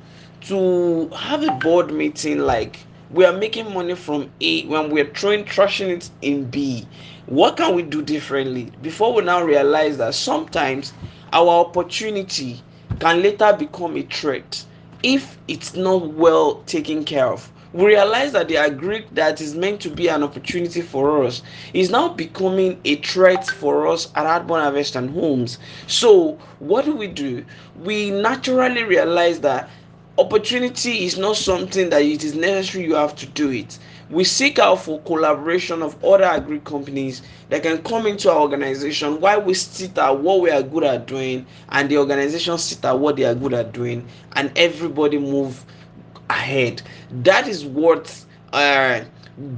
to 0.47 1.09
have 1.11 1.43
a 1.45 1.53
board 1.53 1.93
meeting 1.93 2.39
like 2.39 2.81
we 3.11 3.25
are 3.25 3.33
making 3.33 3.73
money 3.73 3.95
from 3.95 4.31
a 4.41 4.65
when 4.67 4.91
we're 4.91 5.13
throwing 5.15 5.45
trashing 5.45 5.89
it 5.89 6.11
in 6.23 6.45
b 6.45 6.87
what 7.27 7.57
can 7.57 7.75
we 7.75 7.83
do 7.83 8.03
differently 8.03 8.71
before 8.83 9.13
we 9.15 9.23
now 9.23 9.43
realize 9.45 9.97
that 9.99 10.15
sometimes 10.15 10.93
our 11.33 11.49
opportunity 11.65 12.61
can 12.99 13.23
later 13.23 13.55
become 13.57 13.97
a 13.97 14.03
threat 14.03 14.65
if 15.03 15.39
it's 15.47 15.75
not 15.75 16.09
well 16.15 16.63
taken 16.65 17.05
care 17.05 17.27
of 17.27 17.53
we 17.73 17.87
realize 17.87 18.33
that 18.33 18.49
the 18.49 18.57
agri 18.59 19.07
that 19.13 19.41
is 19.41 19.55
meant 19.55 19.81
to 19.81 19.89
be 19.89 20.09
an 20.09 20.23
opportunity 20.23 20.83
for 20.83 21.25
us 21.25 21.43
is 21.73 21.89
now 21.89 22.09
becoming 22.09 22.79
a 22.85 22.97
threat 22.97 23.47
for 23.47 23.87
us 23.87 24.11
at 24.15 24.27
Adbond 24.27 24.63
Harvest 24.63 24.95
and 24.95 25.09
Homes. 25.09 25.59
So, 25.87 26.39
what 26.59 26.85
do 26.85 26.95
we 26.95 27.07
do? 27.07 27.47
We 27.83 28.11
naturally 28.11 28.85
realize 28.85 29.41
that 29.41 29.71
opportunity 30.19 31.05
is 31.05 31.17
not 31.17 31.37
something 31.37 31.89
that 31.91 32.03
it 32.03 32.23
is 32.25 32.35
necessary 32.35 32.85
you 32.85 32.95
have 32.95 33.17
to 33.17 33.27
do 33.27 33.51
it. 33.51 33.79
We 34.11 34.25
seek 34.25 34.59
out 34.59 34.81
for 34.83 35.01
collaboration 35.03 35.83
of 35.83 36.03
other 36.05 36.25
agri 36.25 36.61
companies 36.61 37.23
that 37.49 37.63
can 37.63 37.83
come 37.83 38.07
into 38.07 38.31
our 38.31 38.41
organization 38.41 39.21
while 39.21 39.41
we 39.41 39.55
sit 39.55 39.97
at 39.97 40.19
what 40.19 40.41
we 40.41 40.51
are 40.51 40.63
good 40.63 40.85
at 40.85 41.07
doing 41.07 41.47
and 41.71 41.89
the 41.89 41.97
organization 41.97 42.59
sit 42.59 42.85
at 42.85 42.99
what 42.99 43.17
they 43.17 43.25
are 43.25 43.35
good 43.35 43.55
at 43.55 43.73
doing 43.73 44.07
and 44.37 44.53
everybody 44.57 45.19
move 45.19 45.65
ahead. 46.29 46.83
That 47.23 47.49
is 47.49 47.65
what 47.65 48.25
uh, 48.53 49.01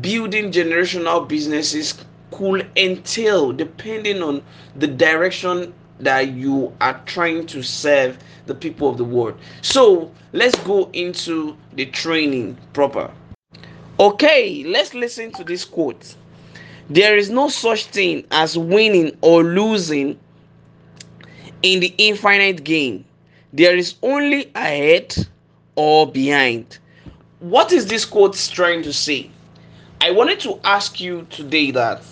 building 0.00 0.52
generational 0.52 1.26
businesses 1.26 2.04
could 2.30 2.70
entail, 2.76 3.52
depending 3.52 4.22
on 4.22 4.42
the 4.76 4.86
direction 4.86 5.74
that 6.00 6.28
you 6.28 6.72
are 6.80 7.00
trying 7.06 7.46
to 7.46 7.62
serve 7.62 8.18
the 8.46 8.54
people 8.54 8.88
of 8.88 8.96
the 8.98 9.04
world. 9.04 9.38
So 9.62 10.12
let's 10.32 10.58
go 10.60 10.90
into 10.92 11.56
the 11.72 11.86
training 11.86 12.58
proper. 12.72 13.10
Okay, 13.98 14.64
let's 14.64 14.94
listen 14.94 15.32
to 15.32 15.44
this 15.44 15.64
quote. 15.64 16.16
There 16.88 17.16
is 17.16 17.30
no 17.30 17.48
such 17.48 17.86
thing 17.86 18.24
as 18.30 18.58
winning 18.58 19.16
or 19.22 19.42
losing 19.44 20.18
in 21.62 21.80
the 21.80 21.94
infinite 21.98 22.64
game. 22.64 23.04
There 23.52 23.76
is 23.76 23.94
only 24.02 24.50
ahead 24.54 25.14
or 25.76 26.10
behind. 26.10 26.78
what 27.40 27.72
is 27.72 27.86
this 27.86 28.04
quote 28.04 28.34
trying 28.52 28.82
to 28.82 28.92
say? 28.92 29.30
I 30.00 30.10
wanted 30.10 30.40
to 30.40 30.58
ask 30.64 31.00
you 31.00 31.26
today 31.30 31.70
that 31.72 32.02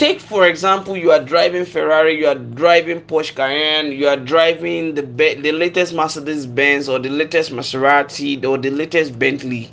take 0.00 0.18
for 0.18 0.46
example 0.46 0.96
you 0.96 1.10
are 1.10 1.22
driving 1.22 1.62
ferrari 1.62 2.18
you 2.18 2.26
are 2.26 2.34
driving 2.34 3.02
porsche 3.02 3.34
cayenne 3.34 3.92
you 3.92 4.08
are 4.08 4.16
driving 4.16 4.94
the 4.94 5.02
the 5.42 5.52
latest 5.52 5.92
mercedes 5.92 6.46
benz 6.46 6.88
or 6.88 6.98
the 6.98 7.10
latest 7.10 7.52
maserati 7.52 8.42
or 8.46 8.56
the 8.56 8.70
latest 8.70 9.18
bentley. 9.18 9.70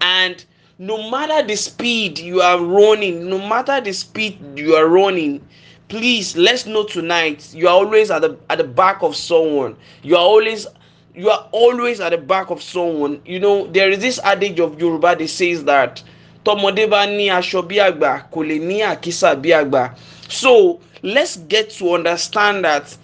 And 0.00 0.42
no 0.78 1.10
matter 1.10 1.46
the 1.46 1.54
speed 1.54 2.18
you 2.18 2.40
are 2.40 2.58
running 2.64 3.28
no 3.28 3.36
matter 3.46 3.78
the 3.78 3.92
speed 3.92 4.38
you 4.58 4.74
are 4.74 4.86
running 4.88 5.46
please 5.88 6.34
let's 6.34 6.64
know 6.64 6.84
tonight 6.84 7.52
you 7.52 7.68
are 7.68 7.74
always 7.74 8.10
at 8.10 8.22
the 8.22 8.38
at 8.48 8.56
the 8.56 8.64
back 8.64 9.02
of 9.02 9.14
someone. 9.14 9.76
You 10.02 10.16
are 10.16 10.24
always 10.24 10.66
you 11.14 11.28
are 11.28 11.46
always 11.52 12.00
at 12.00 12.08
the 12.12 12.16
back 12.18 12.48
of 12.48 12.62
someone. 12.62 13.20
You 13.26 13.38
know 13.40 13.66
there 13.66 13.90
is 13.90 13.98
this 13.98 14.18
adage 14.24 14.60
of 14.60 14.80
yoruba 14.80 15.14
that 15.16 15.28
says 15.28 15.64
that 15.64 16.02
tọmọdé 16.48 16.86
bá 16.92 17.00
ní 17.06 17.24
aṣọ 17.38 17.60
bí 17.68 17.76
àgbà 17.88 18.10
kò 18.32 18.40
lè 18.48 18.56
ní 18.68 18.76
àkísà 18.92 19.30
bí 19.42 19.50
àgbà. 19.60 19.82
So 20.40 20.80
let's 21.02 21.36
get 21.52 21.66
to 21.78 21.84
understand 21.94 22.64
that 22.64 22.96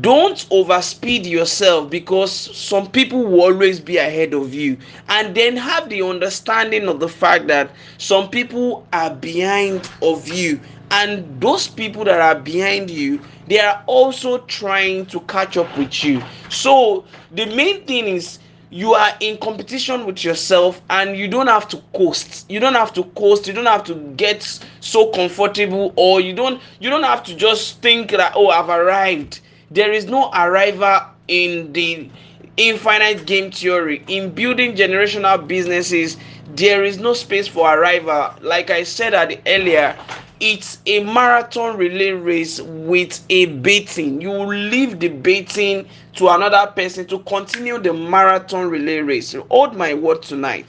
don't 0.00 0.46
overspeed 0.50 1.24
yourself 1.26 1.90
because 1.90 2.32
some 2.32 2.86
people 2.90 3.24
will 3.24 3.42
always 3.42 3.80
be 3.80 3.96
ahead 3.96 4.34
of 4.34 4.54
you. 4.54 4.76
And 5.08 5.34
then 5.34 5.56
have 5.56 5.88
the 5.88 6.02
understanding 6.02 6.88
of 6.88 7.00
the 7.00 7.08
fact 7.08 7.46
that 7.48 7.70
some 7.98 8.28
people 8.28 8.86
are 8.92 9.10
behind 9.14 9.90
of 10.02 10.28
you. 10.28 10.60
And 10.90 11.40
those 11.40 11.68
people 11.68 12.04
that 12.04 12.20
are 12.20 12.38
behind 12.40 12.88
you 12.90 13.20
they 13.48 13.58
are 13.58 13.82
also 13.86 14.38
trying 14.40 15.06
to 15.06 15.20
catch 15.22 15.56
up 15.56 15.74
with 15.76 16.04
you. 16.04 16.22
So 16.50 17.04
the 17.32 17.46
main 17.46 17.84
thing 17.86 18.06
is 18.06 18.38
you 18.70 18.94
are 18.94 19.12
in 19.20 19.38
competition 19.38 20.04
with 20.06 20.24
yourself 20.24 20.80
and 20.90 21.16
you 21.16 21.28
don't 21.28 21.46
have 21.46 21.68
to 21.68 21.78
coast. 21.94 22.44
You 22.50 22.60
don't 22.60 22.74
have 22.74 22.92
to 22.94 23.04
coast. 23.04 23.46
You 23.46 23.54
don't 23.54 23.66
have 23.66 23.84
to 23.84 23.94
get 24.16 24.42
so 24.80 25.10
comfortable 25.10 25.92
or 25.96 26.20
you 26.20 26.34
don't 26.34 26.60
you 26.80 26.90
don't 26.90 27.02
have 27.04 27.22
to 27.24 27.34
just 27.34 27.80
think 27.82 28.10
that 28.10 28.32
oh 28.34 28.48
i've 28.48 28.68
arrived. 28.68 29.40
There 29.70 29.92
is 29.92 30.06
no 30.06 30.30
arrival 30.32 31.00
in 31.28 31.72
the 31.72 32.10
infinite 32.56 33.26
game 33.26 33.50
theory. 33.50 34.02
In 34.08 34.30
building 34.30 34.74
generational 34.74 35.46
businesses 35.46 36.16
there 36.54 36.84
is 36.84 36.98
no 36.98 37.12
space 37.14 37.48
for 37.48 37.72
arrival. 37.78 38.34
Like 38.42 38.70
i 38.70 38.82
said 38.82 39.14
at 39.14 39.28
the 39.30 39.40
earlier 39.46 39.96
it's 40.40 40.78
a 40.86 41.02
marathon 41.04 41.76
relay 41.76 42.10
race 42.10 42.60
with 42.60 43.24
a 43.30 43.46
baiting. 43.46 44.20
You 44.20 44.32
leave 44.32 45.00
the 45.00 45.08
baiting 45.08 45.86
to 46.14 46.28
another 46.28 46.70
person 46.74 47.06
to 47.08 47.18
continue 47.20 47.78
the 47.78 47.92
marathon 47.92 48.68
relay 48.70 48.98
race. 49.00 49.34
hold 49.50 49.74
my 49.76 49.94
word 49.94 50.22
tonight. 50.22 50.66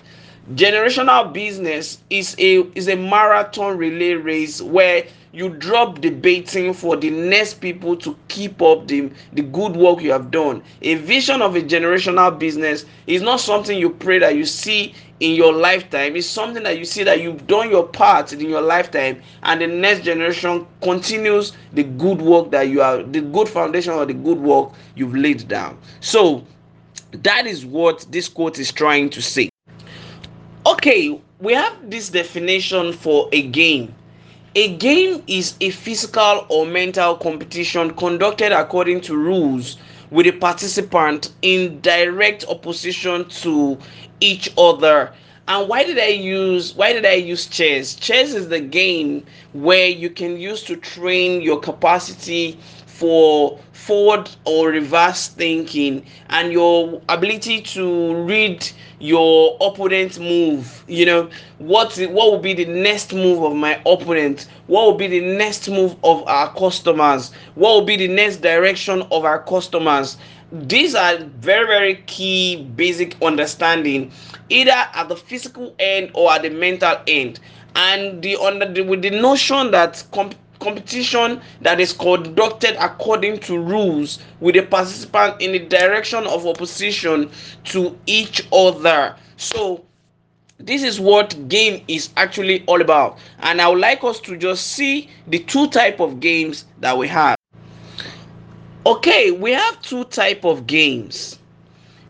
Generational 0.53 1.31
business 1.31 1.99
is 2.09 2.35
a 2.39 2.61
is 2.75 2.88
a 2.88 2.95
marathon 2.95 3.77
relay 3.77 4.13
race 4.13 4.61
where 4.61 5.05
you 5.31 5.50
drop 5.50 6.01
the 6.01 6.09
baiting 6.09 6.74
for 6.74 6.98
the 6.98 7.09
next 7.09 7.55
people 7.55 7.95
to 7.98 8.17
keep 8.27 8.62
up 8.62 8.88
the, 8.88 9.12
the 9.33 9.41
good 9.41 9.75
work 9.75 10.01
you 10.01 10.12
have 10.12 10.31
done. 10.31 10.63
A 10.81 10.95
vision 10.95 11.41
of 11.41 11.55
a 11.55 11.62
generational 11.62 12.38
business 12.38 12.86
is 13.07 13.21
not 13.21 13.39
something 13.39 13.77
you 13.77 13.91
pray 13.91 14.19
that 14.19 14.36
you 14.36 14.45
see 14.45 14.93
in 15.19 15.36
your 15.36 15.53
lifetime. 15.53 16.15
It's 16.15 16.25
something 16.27 16.63
that 16.63 16.79
you 16.79 16.86
see 16.86 17.03
that 17.03 17.21
you've 17.21 17.45
done 17.45 17.69
your 17.69 17.88
part 17.88 18.33
in 18.33 18.41
your 18.41 18.62
lifetime 18.62 19.21
and 19.43 19.62
the 19.62 19.67
next 19.67 20.03
generation 20.03 20.65
continues 20.81 21.53
the 21.74 21.83
good 21.83 22.21
work 22.21 22.51
that 22.51 22.69
you 22.69 22.81
are 22.81 23.03
the 23.03 23.21
good 23.21 23.50
foundation 23.50 23.93
or 23.93 24.05
the 24.05 24.13
good 24.13 24.39
work 24.39 24.71
you've 24.95 25.15
laid 25.15 25.48
down. 25.48 25.77
So 26.00 26.45
that 27.12 27.45
is 27.45 27.65
what 27.65 28.05
this 28.09 28.27
quote 28.27 28.57
is 28.59 28.71
trying 28.71 29.09
to 29.12 29.21
say. 29.21 29.50
Okay 30.65 31.19
we 31.39 31.53
have 31.53 31.89
this 31.89 32.09
definition 32.09 32.91
for 32.91 33.29
a 33.31 33.43
game 33.43 33.93
a 34.56 34.75
game 34.77 35.24
is 35.27 35.55
a 35.62 35.70
physical 35.70 36.46
or 36.50 36.66
mental 36.66 37.16
competition 37.16 37.94
conducted 37.96 38.51
according 38.51 39.01
to 39.01 39.16
rules 39.16 39.77
with 40.12 40.25
a 40.27 40.31
participant 40.31 41.33
in 41.42 41.79
direct 41.81 42.46
opposition 42.50 43.27
to 43.29 43.77
each 44.20 44.51
other. 44.57 45.14
And 45.48 45.68
why 45.70 45.83
did 45.83 46.00
i 46.00 46.07
use 46.07 46.75
why 46.75 46.94
did 46.94 47.05
i 47.05 47.14
use 47.14 47.48
chess? 47.48 47.96
Chess 47.96 48.33
is 48.33 48.50
the 48.50 48.59
game 48.59 49.25
where 49.53 49.88
you 49.88 50.09
can 50.09 50.40
use 50.40 50.64
to 50.64 50.75
train 50.75 51.42
your 51.42 51.59
capacity 51.59 52.59
for 53.00 53.57
forward 53.72 54.29
or 54.46 54.70
reverse 54.70 55.29
thinking 55.29 56.05
and 56.29 56.51
your 56.51 57.01
ability 57.07 57.62
to 57.62 58.14
read 58.25 58.70
your 59.00 59.55
opponent's 59.62 60.20
move 60.20 60.83
you 60.88 61.05
know 61.05 61.29
what 61.59 61.96
what 61.98 62.31
will 62.31 62.40
be 62.40 62.53
the 62.53 62.66
next 62.66 63.14
move 63.14 63.44
of 63.44 63.55
my 63.55 63.81
opponent? 63.85 64.48
What 64.68 64.85
will 64.85 64.98
be 64.98 65.07
the 65.07 65.22
next 65.22 65.70
move 65.70 65.96
of 66.03 66.24
our 66.27 66.53
customers? 66.53 67.31
What 67.55 67.72
will 67.74 67.85
be 67.85 67.98
the 67.98 68.07
next 68.07 68.38
direction 68.38 69.01
of 69.12 69.25
our 69.25 69.42
customers? 69.44 70.18
These 70.51 70.96
are 70.96 71.18
very 71.18 71.68
very 71.68 71.96
key 72.07 72.64
basic 72.75 73.22
understanding 73.22 74.12
either 74.50 74.72
at 74.72 75.09
the 75.09 75.16
physical 75.16 75.75
end 75.79 76.12
or 76.14 76.31
at 76.31 76.42
the 76.44 76.50
mental 76.50 76.98
end. 77.07 77.40
And 77.75 78.22
the 78.22 78.35
under 78.38 78.72
the, 78.72 78.81
with 78.81 79.01
the 79.01 79.12
notion 79.12 79.72
that 79.72 80.03
comp- 80.12 80.35
competition 80.59 81.41
that 81.61 81.79
is 81.79 81.93
conducted 81.93 82.75
according 82.79 83.39
to 83.39 83.57
rules 83.57 84.19
with 84.39 84.55
the 84.55 84.61
participant 84.61 85.41
in 85.41 85.51
the 85.53 85.59
direction 85.59 86.25
of 86.27 86.45
opposition 86.45 87.29
to 87.65 87.98
each 88.05 88.48
other. 88.51 89.15
So 89.37 89.85
this 90.57 90.83
is 90.83 91.00
what 91.00 91.48
game 91.48 91.83
is 91.87 92.09
actually 92.17 92.63
all 92.65 92.81
about. 92.81 93.17
And 93.39 93.61
i 93.61 93.67
would 93.67 93.79
like 93.79 94.03
us 94.03 94.19
to 94.22 94.35
just 94.37 94.67
see 94.67 95.09
the 95.27 95.39
two 95.39 95.67
type 95.69 96.00
of 96.00 96.19
games 96.19 96.65
that 96.79 96.98
we 96.98 97.07
have. 97.07 97.35
Okay 98.85 99.31
we 99.31 99.51
have 99.51 99.81
two 99.81 100.03
type 100.05 100.43
of 100.43 100.67
games. 100.67 101.39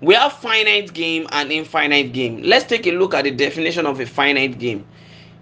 We 0.01 0.15
have 0.15 0.33
finite 0.33 0.93
game 0.93 1.27
and 1.31 1.51
infinite 1.51 2.13
game. 2.13 2.41
Let's 2.43 2.65
take 2.65 2.87
a 2.87 2.91
look 2.91 3.13
at 3.13 3.25
the 3.25 3.31
definition 3.31 3.85
of 3.85 3.99
a 3.99 4.05
finite 4.05 4.57
game. 4.57 4.85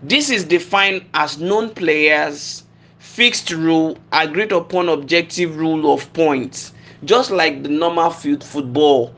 This 0.02 0.30
is 0.30 0.44
defined 0.44 1.06
as 1.14 1.40
known 1.40 1.70
players 1.70 2.64
fixed 3.00 3.52
rule 3.52 3.98
agreed 4.12 4.52
upon 4.52 4.90
objective 4.90 5.58
rule 5.58 5.94
of 5.94 6.12
points. 6.14 6.74
Just 7.06 7.32
like 7.32 7.64
the 7.64 7.70
normal 7.70 8.10
field 8.10 8.44
football 8.44 9.14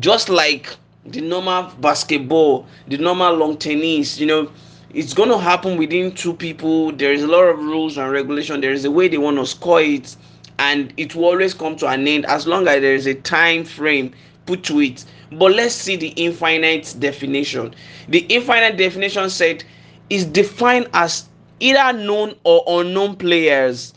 just 0.00 0.28
like 0.28 0.76
the 1.04 1.20
normal 1.20 1.70
basketball 1.80 2.66
the 2.88 2.96
normal 2.96 3.32
long 3.34 3.56
tennis 3.56 4.18
you 4.18 4.26
know 4.26 4.50
it's 4.94 5.12
going 5.14 5.28
to 5.28 5.36
happen 5.36 5.76
within 5.76 6.12
two 6.12 6.32
people. 6.32 6.90
There 6.90 7.12
is 7.12 7.22
a 7.22 7.26
lot 7.26 7.42
of 7.42 7.58
rules 7.58 7.98
and 7.98 8.10
regulation. 8.10 8.62
There 8.62 8.72
is 8.72 8.86
a 8.86 8.90
way 8.90 9.08
they 9.08 9.18
want 9.18 9.36
to 9.36 9.44
score 9.44 9.82
it 9.82 10.16
and 10.58 10.94
it 10.96 11.14
will 11.14 11.26
always 11.26 11.52
come 11.52 11.76
to 11.76 11.88
an 11.88 12.08
end 12.08 12.24
as 12.24 12.46
long 12.46 12.66
as 12.66 12.80
there 12.80 12.94
is 12.94 13.06
a 13.06 13.14
time 13.14 13.64
frame 13.64 14.14
put 14.46 14.62
to 14.64 14.80
it. 14.80 15.04
But 15.32 15.52
let's 15.52 15.74
see 15.74 15.96
the 15.96 16.08
infinite 16.10 16.94
definition. 16.98 17.74
The 18.08 18.20
infinite 18.30 18.78
definition 18.78 19.28
said 19.28 19.64
is 20.08 20.24
defined 20.24 20.88
as 20.94 21.28
either 21.60 21.92
known 21.98 22.34
or 22.44 22.62
unknown 22.80 23.16
players. 23.16 23.94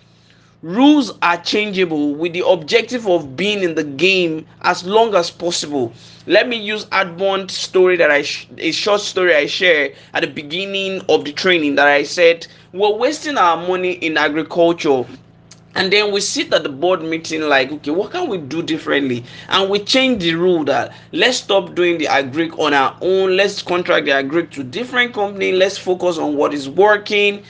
Rules 0.61 1.13
are 1.21 1.37
changeable 1.41 2.13
with 2.15 2.33
the 2.33 2.45
objective 2.45 3.07
of 3.07 3.35
being 3.35 3.61
in 3.63 3.75
the 3.75 3.83
game 3.83 4.45
as 4.61 4.85
long 4.85 5.15
as 5.15 5.29
possible. 5.31 5.93
Let 6.27 6.47
me 6.49 6.57
use 6.57 6.85
Adbond 6.85 7.49
story 7.51 7.95
that 7.97 8.11
I 8.11 8.21
sh- 8.23 8.47
a 8.57 8.71
short 8.71 9.01
story 9.01 9.35
I 9.35 9.45
share 9.45 9.91
at 10.13 10.21
the 10.21 10.27
beginning 10.27 11.01
of 11.09 11.23
the 11.25 11.31
training 11.33 11.75
that 11.75 11.87
I 11.87 12.03
said 12.03 12.45
we're 12.73 12.95
wasting 12.95 13.37
our 13.37 13.55
money 13.67 13.93
in 13.93 14.17
agriculture 14.17 15.05
and 15.75 15.93
then 15.93 16.11
we 16.11 16.19
sit 16.19 16.51
at 16.53 16.63
the 16.63 16.69
board 16.69 17.01
meeting 17.03 17.41
like 17.41 17.71
okay 17.71 17.91
what 17.91 18.11
can 18.11 18.27
we 18.27 18.37
do 18.37 18.61
differently? 18.61 19.23
And 19.49 19.69
we 19.69 19.79
change 19.79 20.23
the 20.23 20.35
rule 20.35 20.63
that 20.65 20.95
let's 21.11 21.37
stop 21.37 21.75
doing 21.75 21.97
the 21.97 22.05
agric 22.05 22.57
on 22.59 22.73
our 22.73 22.97
own. 23.01 23.37
Let's 23.37 23.61
contract 23.61 24.05
the 24.05 24.11
agric 24.11 24.51
to 24.51 24.63
different 24.63 25.13
company. 25.13 25.51
Let's 25.51 25.77
focus 25.77 26.17
on 26.17 26.35
what 26.35 26.53
is 26.53 26.67
working. 26.69 27.43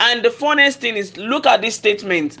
And 0.00 0.22
the 0.24 0.30
funniest 0.30 0.80
thing 0.80 0.96
is 0.96 1.16
look 1.16 1.46
at 1.46 1.60
this 1.62 1.76
statement. 1.76 2.38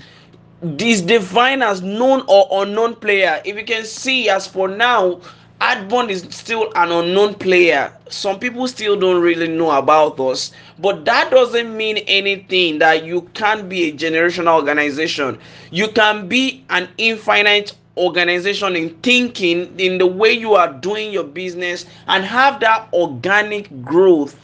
This 0.62 1.00
divine 1.00 1.62
as 1.62 1.80
known 1.80 2.22
or 2.28 2.46
unknown 2.62 2.96
player. 2.96 3.40
If 3.44 3.56
you 3.56 3.64
can 3.64 3.84
see 3.84 4.28
as 4.28 4.46
for 4.46 4.68
now 4.68 5.20
Adbond 5.60 6.08
is 6.08 6.22
still 6.30 6.72
an 6.74 6.90
unknown 6.90 7.34
player. 7.34 7.92
Some 8.08 8.38
people 8.38 8.66
still 8.66 8.98
don't 8.98 9.20
really 9.20 9.46
know 9.46 9.70
about 9.72 10.18
us, 10.18 10.52
but 10.78 11.04
that 11.04 11.30
doesn't 11.30 11.76
mean 11.76 11.98
anything 11.98 12.78
that 12.78 13.04
you 13.04 13.22
can't 13.34 13.68
be 13.68 13.90
a 13.90 13.92
generational 13.92 14.54
organization. 14.54 15.38
You 15.70 15.88
can 15.88 16.28
be 16.28 16.64
an 16.70 16.88
infinite 16.96 17.74
organization 17.98 18.74
in 18.74 18.96
thinking, 19.00 19.78
in 19.78 19.98
the 19.98 20.06
way 20.06 20.32
you 20.32 20.54
are 20.54 20.72
doing 20.72 21.12
your 21.12 21.24
business, 21.24 21.84
and 22.08 22.24
have 22.24 22.60
that 22.60 22.88
organic 22.94 23.82
growth 23.82 24.38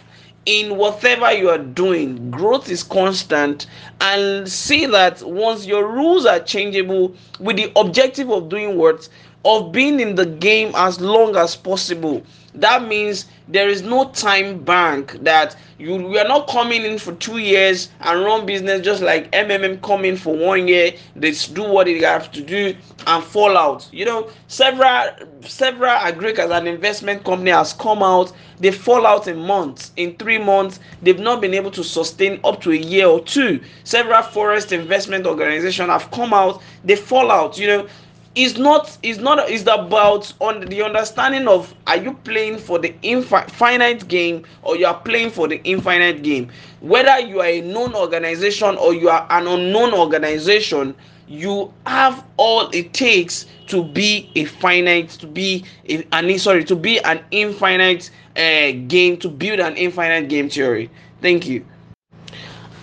in 0.45 0.77
whatever 0.77 1.33
you 1.33 1.49
are 1.49 1.59
doing. 1.59 2.31
Growth 2.31 2.69
is 2.71 2.83
constant, 2.83 3.67
and 4.01 4.49
see 4.49 4.87
that 4.87 5.23
once 5.23 5.67
your 5.67 5.91
rules 5.91 6.27
are 6.27 6.41
changeable 6.41 7.15
with 7.41 7.57
the 7.57 7.73
objective 7.75 8.31
of 8.31 8.49
doing 8.49 8.77
what 8.77 9.09
of 9.47 9.71
being 9.73 10.01
in 10.01 10.17
the 10.17 10.27
game 10.27 10.73
as 10.75 11.01
long 11.01 11.37
as 11.37 11.55
possible. 11.57 12.23
That 12.55 12.89
means 12.89 13.27
there 13.49 13.69
is 13.69 13.83
no 13.83 14.09
time 14.11 14.59
bank 14.65 15.13
that 15.23 15.57
you 15.79 15.95
we 15.97 16.19
are 16.19 16.27
not 16.27 16.49
coming 16.49 16.85
in 16.85 16.99
for 16.99 17.13
two 17.15 17.39
years 17.39 17.91
and 18.01 18.25
run 18.25 18.47
business 18.47 18.81
just 18.81 19.03
like 19.03 19.31
mmm 19.31 19.81
coming 19.83 20.17
for 20.17 20.35
one 20.35 20.67
year 20.67 20.93
they 21.15 21.31
do 21.31 21.63
what 21.63 21.85
they 21.87 21.99
have 22.01 22.33
to 22.33 22.43
do 22.43 22.75
and 23.07 23.23
fall 23.23 23.57
out. 23.57 23.89
You 23.93 24.07
know 24.07 24.31
several 24.49 25.11
several 25.43 25.93
agric 25.97 26.39
as 26.39 26.51
an 26.51 26.67
investment 26.67 27.25
company 27.25 27.51
has 27.53 27.73
come 27.75 28.03
out 28.03 28.33
they 28.59 28.73
fall 28.73 29.07
out 29.07 29.29
in 29.29 29.37
months 29.39 29.93
in 29.97 30.17
three 30.17 30.39
months 30.39 30.81
they've 31.03 31.21
not 31.21 31.41
been 31.43 31.55
able 31.55 31.71
to 31.73 31.85
sustain 31.85 32.41
up 32.43 32.61
to 32.63 32.73
a 32.73 32.77
year 32.77 33.07
or 33.07 33.21
two. 33.21 33.61
Several 33.85 34.23
forest 34.23 34.73
investment 34.73 35.27
organizations 35.27 35.89
have 35.91 36.11
come 36.11 36.33
out 36.35 36.63
they 36.85 36.97
fall 36.97 37.31
out 37.31 37.59
you 37.59 37.67
know 37.69 37.87
is 38.37 38.59
not 38.59 38.99
is 39.03 39.19
not 39.19 39.49
is 39.49 39.63
about 39.63 40.33
on 40.41 40.61
the 40.61 40.83
understanding 40.83 41.49
of 41.49 41.75
are 41.87 41.97
you 41.97 42.13
playing 42.13 42.59
for 42.59 42.79
the 42.79 42.95
infinite 43.03 44.07
game 44.09 44.45
or 44.63 44.77
you 44.77 44.87
are 44.87 45.01
playing 45.01 45.31
for 45.31 45.49
the 45.49 45.61
infinite 45.65 46.23
game? 46.23 46.51
Whether 46.81 47.19
you 47.21 47.41
are 47.41 47.47
a 47.47 47.63
known 47.63 47.95
organization 47.95 48.77
or 48.77 48.95
you 48.95 49.09
are 49.09 49.27
an 49.31 49.47
unknown 49.49 49.95
organization 49.95 50.95
you 51.29 51.73
have 51.87 52.25
all 52.37 52.69
it 52.71 52.93
takes 52.93 53.47
to 53.67 53.83
be 53.83 54.31
a 54.37 54.45
finite 54.45 55.09
to 55.11 55.27
be 55.27 55.65
a, 55.89 56.07
an 56.13 56.39
sorry 56.39 56.63
to 56.65 56.77
be 56.77 57.01
an 57.01 57.21
infinite 57.33 58.11
uh, 58.37 58.71
game 58.87 59.17
to 59.17 59.29
build 59.29 59.59
an 59.59 59.75
infinite 59.77 60.29
game 60.29 60.49
theory. 60.49 60.89
Thank 61.23 61.49
you. 61.49 61.65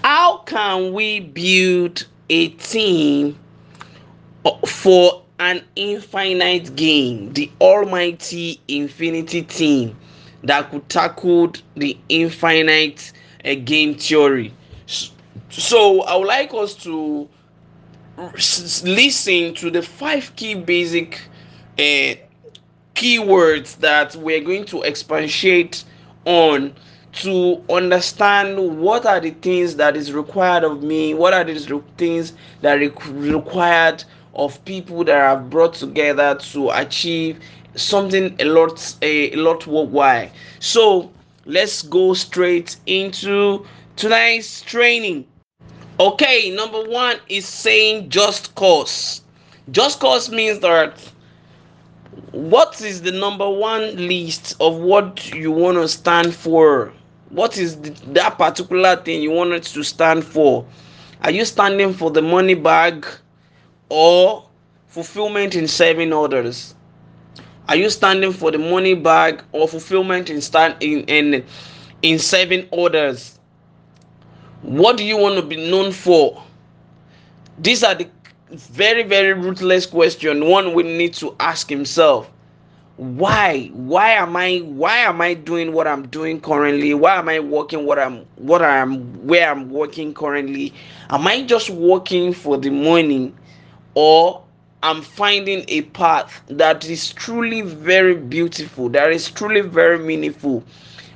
How 0.04 0.40
can 0.40 0.92
we 0.92 1.22
build 1.22 2.06
a 2.30 2.50
team 2.50 3.38
for 4.68 5.23
an 5.40 5.64
infinite 5.76 6.76
game, 6.76 7.34
the 7.34 7.52
almighty 7.60 8.62
infinity 8.68 9.42
team 9.42 9.96
that 10.44 10.70
could 10.70 10.88
tackle 10.90 11.52
the 11.76 11.98
infinite 12.10 13.12
uh, 13.46 13.56
game 13.56 13.96
theory. 13.96 14.54
So 15.50 16.02
I 16.04 16.16
would 16.16 16.28
like 16.28 16.54
us 16.54 16.74
to 16.84 17.30
listen 18.84 19.54
to 19.56 19.70
the 19.72 19.82
five 19.82 20.36
key 20.36 20.56
basic 20.56 21.22
uh, 21.80 22.16
keywords 22.96 23.78
that 23.80 24.16
we're 24.16 24.42
going 24.44 24.66
to 24.66 24.84
expatiate 24.84 25.84
on 26.26 26.74
to 27.14 27.64
understand 27.70 28.80
what 28.80 29.06
are 29.06 29.20
the 29.20 29.32
things 29.32 29.76
that 29.76 29.96
is 29.96 30.12
required 30.14 30.64
of 30.64 30.82
me 30.84 31.14
what 31.14 31.34
are 31.34 31.44
the 31.44 31.84
things 31.98 32.34
that 32.62 32.74
required 32.74 34.04
of 34.36 34.64
people 34.66 35.04
that 35.04 35.18
are 35.18 35.38
brought 35.40 35.74
together 35.74 36.36
to 36.36 36.70
achieve 36.72 37.40
something 37.76 38.36
a 38.40 38.46
lot 38.46 38.96
a, 39.02 39.32
a 39.34 39.36
lot 39.36 39.66
worthwhile 39.68 40.30
so 40.60 41.12
let's 41.46 41.82
go 41.84 42.14
straight 42.14 42.78
into 42.86 43.66
tonight's 43.96 44.62
training. 44.62 45.26
Okay 46.00 46.50
number 46.52 46.84
one 46.90 47.18
is 47.30 47.48
saying 47.48 48.10
just 48.10 48.56
cause. 48.56 49.22
Just 49.72 50.00
cause 50.00 50.30
means 50.30 50.60
that 50.60 50.98
what 52.32 52.82
is 52.82 53.02
the 53.02 53.12
number 53.12 53.50
one 53.50 53.96
list 54.08 54.56
of 54.60 54.78
what 54.78 55.34
you 55.34 55.52
want 55.52 55.78
to 55.78 55.88
stand 55.88 56.34
for? 56.34 56.92
What 57.30 57.58
is 57.58 57.80
the, 57.82 57.90
that 58.14 58.38
particular 58.38 58.96
thing 58.96 59.22
you 59.22 59.32
want 59.32 59.52
it 59.54 59.64
to 59.64 59.84
stand 59.84 60.24
for? 60.24 60.66
Are 61.22 61.32
you 61.32 61.46
standing 61.46 61.94
for 61.94 62.12
the 62.12 62.22
money 62.22 62.54
bag 62.54 63.06
or 63.94 64.44
fulfillment 64.88 65.54
in 65.56 65.68
serving 65.68 66.12
others? 66.12 66.74
Are 67.70 67.76
you 67.76 67.92
standing 67.92 68.34
for 68.34 68.50
the 68.50 68.58
money 68.58 68.96
bag 68.96 69.44
or 69.52 69.68
fulfillment 69.68 70.32
in 70.32 70.42
stand 70.42 70.76
in 70.82 71.04
in, 71.06 71.46
in 72.02 72.18
serving 72.18 72.68
others? 72.74 73.38
What 74.64 74.98
do 74.98 75.04
you 75.06 75.16
want 75.18 75.36
to 75.36 75.44
be 75.44 75.70
known 75.70 75.92
for? 75.92 76.44
These 77.60 77.84
are 77.84 77.94
the 77.94 78.10
very 78.50 79.04
very 79.04 79.34
ruthless 79.34 79.86
question 79.86 80.46
one 80.48 80.74
will 80.74 80.86
need 80.86 81.14
to 81.16 81.36
ask 81.40 81.70
himself 81.70 82.30
why 82.98 83.68
why 83.74 84.12
am 84.12 84.36
i 84.36 84.60
why 84.60 84.98
am 84.98 85.20
i 85.22 85.34
doing 85.34 85.74
what 85.74 85.88
i'm 85.88 86.08
doing 86.10 86.40
currently 86.40 86.94
why 86.94 87.16
am 87.16 87.28
i 87.28 87.40
working 87.40 87.84
what 87.88 87.98
i'm 87.98 88.18
what 88.36 88.62
i'm 88.62 89.12
where 89.26 89.50
i'm 89.50 89.72
working 89.72 90.14
currently 90.14 90.72
am 91.10 91.26
i 91.26 91.42
just 91.42 91.72
working 91.72 92.32
for 92.32 92.56
the 92.60 92.70
money 92.70 93.34
or 93.96 94.44
I'm 94.84 95.02
finding 95.02 95.64
a 95.70 95.84
path 95.84 96.42
that 96.48 96.86
is 96.86 97.14
truly 97.14 97.62
very 97.62 98.16
beautiful, 98.16 98.90
that 98.90 99.12
is 99.12 99.32
truly 99.32 99.62
very 99.62 99.98
meaningful. 99.98 100.64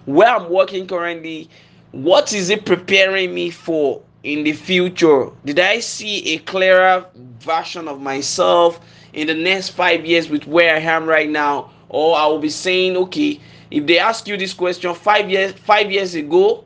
Where 0.06 0.30
I'm 0.34 0.50
working 0.50 0.88
currently, 0.88 1.50
what 1.92 2.32
is 2.32 2.50
it 2.50 2.66
preparing 2.66 3.34
me 3.34 3.50
for 3.50 4.02
in 4.24 4.44
the 4.44 4.54
future? 4.54 5.30
Did 5.44 5.60
I 5.60 5.80
see 5.80 6.34
a 6.34 6.38
clearer 6.40 7.06
version 7.40 7.88
of 7.88 8.00
myself 8.00 8.80
in 9.14 9.28
the 9.28 9.34
next 9.34 9.70
five 9.70 10.06
years 10.06 10.30
with 10.30 10.48
where 10.48 10.76
I 10.76 10.80
am 10.80 11.06
right 11.06 11.30
now? 11.30 11.72
Or 11.90 12.18
I 12.18 12.26
will 12.28 12.40
be 12.40 12.50
saying, 12.50 12.96
okay, 12.98 13.40
if 13.72 13.86
they 13.86 14.00
ask 14.00 14.28
you 14.28 14.38
this 14.38 14.54
question 14.54 14.94
five 14.94 15.30
years, 15.30 15.54
five 15.54 15.92
years 15.92 16.16
ago, 16.16 16.64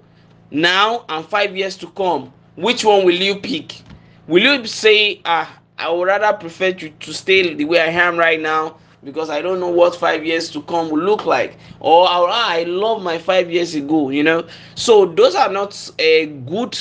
now, 0.51 1.05
and 1.09 1.25
five 1.25 1.55
years 1.55 1.77
to 1.77 1.87
come, 1.87 2.31
which 2.55 2.83
one 2.83 3.05
will 3.05 3.15
you 3.15 3.37
pick? 3.37 3.81
Will 4.27 4.43
you 4.43 4.67
say, 4.67 5.21
ah, 5.25 5.60
I 5.81 5.89
would 5.89 6.05
rather 6.07 6.37
prefer 6.37 6.73
to, 6.73 6.89
to 6.89 7.13
stay 7.13 7.53
the 7.55 7.65
way 7.65 7.79
I 7.81 7.87
am 7.87 8.17
right 8.17 8.39
now 8.39 8.77
because 9.03 9.29
I 9.29 9.41
don't 9.41 9.59
know 9.59 9.69
what 9.69 9.95
five 9.95 10.25
years 10.25 10.49
to 10.51 10.61
come 10.61 10.89
will 10.89 11.01
look 11.01 11.25
like. 11.25 11.57
Or 11.79 12.07
I, 12.07 12.63
love 12.67 13.01
my 13.01 13.17
five 13.17 13.49
years 13.51 13.73
ago, 13.75 14.09
you 14.09 14.23
know. 14.23 14.47
So 14.75 15.05
those 15.05 15.35
are 15.35 15.51
not 15.51 15.91
a 15.99 16.27
good 16.27 16.77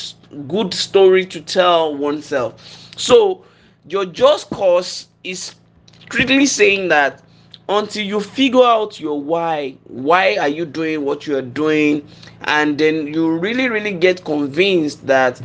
good 0.48 0.74
story 0.74 1.24
to 1.26 1.40
tell 1.40 1.96
oneself. 1.96 2.54
So 2.96 3.44
your 3.88 4.04
just 4.04 4.50
cause 4.50 5.08
is 5.24 5.54
strictly 6.02 6.46
saying 6.46 6.88
that 6.88 7.22
until 7.68 8.04
you 8.04 8.20
figure 8.20 8.62
out 8.64 9.00
your 9.00 9.20
why, 9.20 9.76
why 9.84 10.36
are 10.36 10.48
you 10.48 10.66
doing 10.66 11.04
what 11.04 11.26
you 11.26 11.36
are 11.36 11.42
doing, 11.42 12.06
and 12.42 12.78
then 12.78 13.06
you 13.06 13.38
really, 13.38 13.68
really 13.68 13.92
get 13.92 14.24
convinced 14.24 15.06
that 15.06 15.40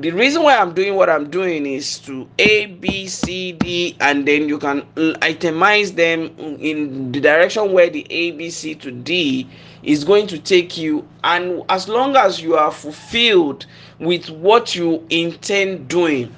the 0.00 0.10
reason 0.12 0.42
why 0.42 0.56
i'm 0.56 0.72
doing 0.72 0.94
what 0.94 1.10
i'm 1.10 1.28
doing 1.30 1.66
is 1.66 1.98
to 1.98 2.28
a 2.38 2.66
b 2.66 3.06
c 3.06 3.52
d 3.52 3.96
and 4.00 4.26
then 4.26 4.48
you 4.48 4.58
can 4.58 4.82
itemize 5.20 5.94
them 5.94 6.34
in 6.60 7.12
the 7.12 7.20
direction 7.20 7.72
where 7.72 7.90
the 7.90 8.06
a 8.10 8.30
b 8.32 8.48
c 8.50 8.74
to 8.74 8.90
d 8.90 9.48
is 9.82 10.02
going 10.04 10.26
to 10.26 10.38
take 10.38 10.76
you. 10.78 11.06
And 11.22 11.62
as 11.68 11.88
long 11.88 12.16
as 12.16 12.40
you 12.40 12.56
are 12.56 12.72
fulfilled 12.72 13.66
with 13.98 14.30
what 14.30 14.74
you 14.74 15.06
intend 15.10 15.88
doing. 15.88 16.34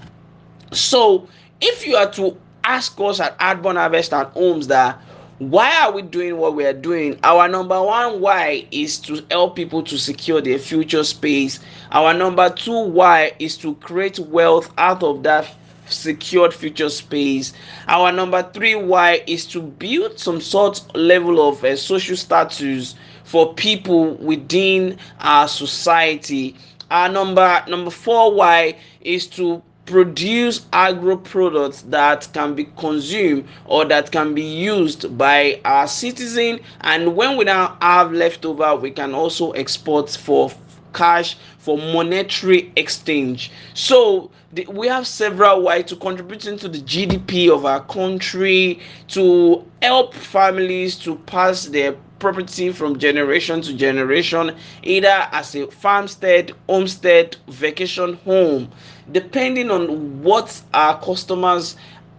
So 0.72 1.28
if 1.60 1.86
you 1.86 1.96
are 1.96 2.10
to 2.12 2.36
ask 2.64 2.98
us 3.00 3.20
at 3.20 3.38
Adbond 3.38 3.76
Harvest 3.76 4.12
and 4.12 4.26
Homes 4.28 4.66
that 4.66 5.00
why 5.38 5.70
are 5.82 5.92
we 5.92 6.00
doing 6.02 6.38
what 6.38 6.54
we 6.54 6.64
are 6.64 6.72
doing? 6.72 7.18
Our 7.22 7.46
number 7.48 7.80
one 7.82 8.20
why 8.20 8.66
is 8.70 8.98
to 9.00 9.22
help 9.30 9.54
people 9.56 9.82
to 9.82 9.98
secure 9.98 10.40
their 10.40 10.58
future 10.58 11.04
space. 11.04 11.60
Our 11.92 12.14
number 12.14 12.48
two 12.48 12.86
why 12.86 13.32
is 13.38 13.58
to 13.58 13.74
create 13.76 14.18
wealth 14.18 14.72
out 14.78 15.02
of 15.02 15.22
that 15.24 15.54
secured 15.88 16.54
future 16.54 16.88
space. 16.88 17.52
Our 17.86 18.12
number 18.12 18.42
three 18.54 18.76
why 18.76 19.22
is 19.26 19.44
to 19.48 19.60
build 19.60 20.18
some 20.18 20.40
sort 20.40 20.82
level 20.96 21.46
of 21.46 21.62
uh, 21.62 21.76
social 21.76 22.16
status 22.16 22.94
for 23.24 23.52
people 23.54 24.14
within 24.14 24.96
our 25.20 25.48
society. 25.48 26.56
Our 26.90 27.10
number 27.10 27.62
number 27.68 27.90
four 27.90 28.32
why 28.32 28.78
is 29.02 29.26
to 29.28 29.62
produce 29.86 30.66
agro 30.72 31.16
products 31.16 31.82
that 31.82 32.28
can 32.32 32.54
be 32.54 32.64
consumed 32.76 33.46
or 33.64 33.84
that 33.84 34.10
can 34.10 34.34
be 34.34 34.42
used 34.42 35.16
by 35.16 35.60
our 35.64 35.86
citizen. 35.86 36.60
And 36.82 37.16
when 37.16 37.36
we 37.36 37.44
now 37.44 37.76
have 37.80 38.12
leftover 38.12 38.74
we 38.76 38.90
can 38.90 39.14
also 39.14 39.52
export 39.52 40.10
for 40.10 40.50
cash 40.92 41.36
for 41.58 41.78
monetary 41.78 42.72
exchange. 42.76 43.52
So 43.74 44.30
the, 44.52 44.66
we 44.66 44.88
have 44.88 45.06
several 45.06 45.62
ways 45.62 45.84
to 45.86 45.96
contributing 45.96 46.58
to 46.58 46.68
the 46.68 46.78
gdp 46.78 47.50
of 47.50 47.66
our 47.66 47.84
country 47.84 48.80
to 49.08 49.64
help 49.82 50.14
families 50.14 50.96
to 51.00 51.16
pass 51.26 51.66
their 51.66 51.96
property 52.18 52.72
from 52.72 52.98
generation 52.98 53.60
to 53.62 53.74
generation, 53.74 54.56
either 54.82 55.28
as 55.32 55.54
a 55.54 55.66
farmstead, 55.66 56.52
homestead, 56.68 57.36
vacation 57.48 58.14
home, 58.24 58.70
depending 59.12 59.70
on 59.70 60.22
what 60.22 60.60
our 60.74 61.00
customers 61.00 61.76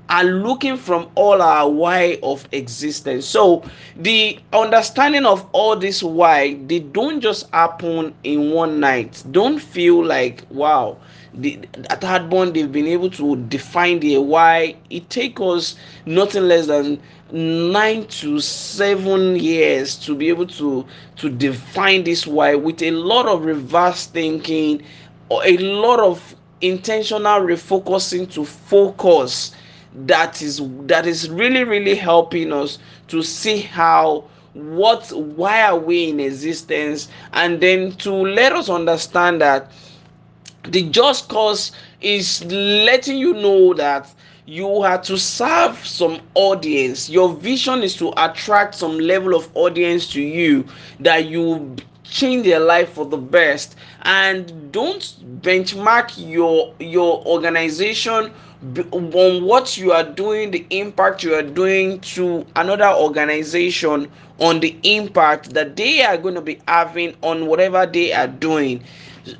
are 0.09 0.23
looking 0.23 0.77
from 0.77 1.09
all 1.15 1.41
our 1.41 1.69
why 1.69 2.17
of 2.23 2.47
existence. 2.53 3.25
So 3.25 3.63
the 3.95 4.39
understanding 4.53 5.25
of 5.25 5.45
all 5.51 5.75
this 5.75 6.01
why 6.01 6.53
they 6.67 6.79
don't 6.79 7.19
just 7.21 7.49
happen 7.51 8.15
in 8.23 8.51
one 8.51 8.79
night. 8.79 9.23
Don't 9.31 9.59
feel 9.59 10.05
like 10.05 10.45
wow. 10.49 10.97
The, 11.33 11.59
at 11.89 12.01
Adbond, 12.01 12.53
they've 12.55 12.71
been 12.71 12.87
able 12.87 13.11
to 13.11 13.35
define 13.35 13.99
the 13.99 14.17
why. 14.17 14.77
It 14.89 15.09
takes 15.09 15.39
us 15.41 15.75
nothing 16.05 16.43
less 16.47 16.67
than 16.67 16.99
nine 17.31 18.07
to 18.07 18.39
seven 18.39 19.35
years 19.35 19.95
to 19.97 20.15
be 20.15 20.29
able 20.29 20.47
to 20.47 20.85
to 21.17 21.29
define 21.29 22.03
this 22.05 22.25
why 22.25 22.55
with 22.55 22.81
a 22.81 22.91
lot 22.91 23.27
of 23.27 23.43
reverse 23.43 24.05
thinking 24.07 24.81
or 25.29 25.45
a 25.45 25.57
lot 25.57 25.99
of 25.99 26.36
intentional 26.61 27.41
refocusing 27.41 28.31
to 28.31 28.43
focus 28.45 29.55
that 29.93 30.41
is 30.41 30.61
that 30.85 31.05
is 31.05 31.29
really 31.29 31.63
really 31.63 31.95
helping 31.95 32.51
us 32.53 32.77
to 33.07 33.21
see 33.23 33.59
how 33.61 34.23
what 34.53 35.11
why 35.11 35.61
are 35.63 35.77
we 35.77 36.09
in 36.09 36.19
existence? 36.19 37.07
And 37.33 37.61
then 37.61 37.91
to 37.97 38.11
let 38.11 38.53
us 38.53 38.69
understand 38.69 39.41
that 39.41 39.71
the 40.63 40.83
just 40.89 41.29
cause 41.29 41.71
is 42.01 42.43
letting 42.45 43.17
you 43.17 43.33
know 43.33 43.73
that 43.75 44.13
you 44.45 44.67
are 44.81 45.01
to 45.03 45.17
serve 45.17 45.77
some 45.85 46.19
audience. 46.33 47.09
Your 47.09 47.33
vision 47.33 47.83
is 47.83 47.95
to 47.97 48.13
attract 48.17 48.75
some 48.75 48.97
level 48.97 49.35
of 49.35 49.49
audience 49.55 50.09
to 50.13 50.21
you 50.21 50.65
that 50.99 51.25
you 51.25 51.75
change 52.09 52.45
their 52.45 52.59
life 52.59 52.93
for 52.93 53.05
the 53.05 53.17
best. 53.17 53.75
And 54.03 54.71
don't 54.71 55.01
benchmark 55.41 56.13
your 56.17 56.73
your 56.79 57.25
organization 57.25 58.31
on 58.91 59.43
what 59.43 59.77
you 59.77 59.91
are 59.91 60.03
doing 60.03 60.49
the 60.51 60.65
impact 60.71 61.23
you 61.23 61.33
are 61.35 61.43
doing 61.43 61.99
to 62.01 62.45
another 62.55 62.89
organization 62.89 64.09
on 64.39 64.59
the 64.59 64.77
impact 64.83 65.53
that 65.53 65.75
they 65.75 66.01
are 66.03 66.17
going 66.17 66.33
to 66.35 66.41
be 66.41 66.59
having 66.67 67.15
on 67.21 67.45
whatever 67.45 67.85
they 67.85 68.11
are 68.13 68.27
doing 68.27 68.83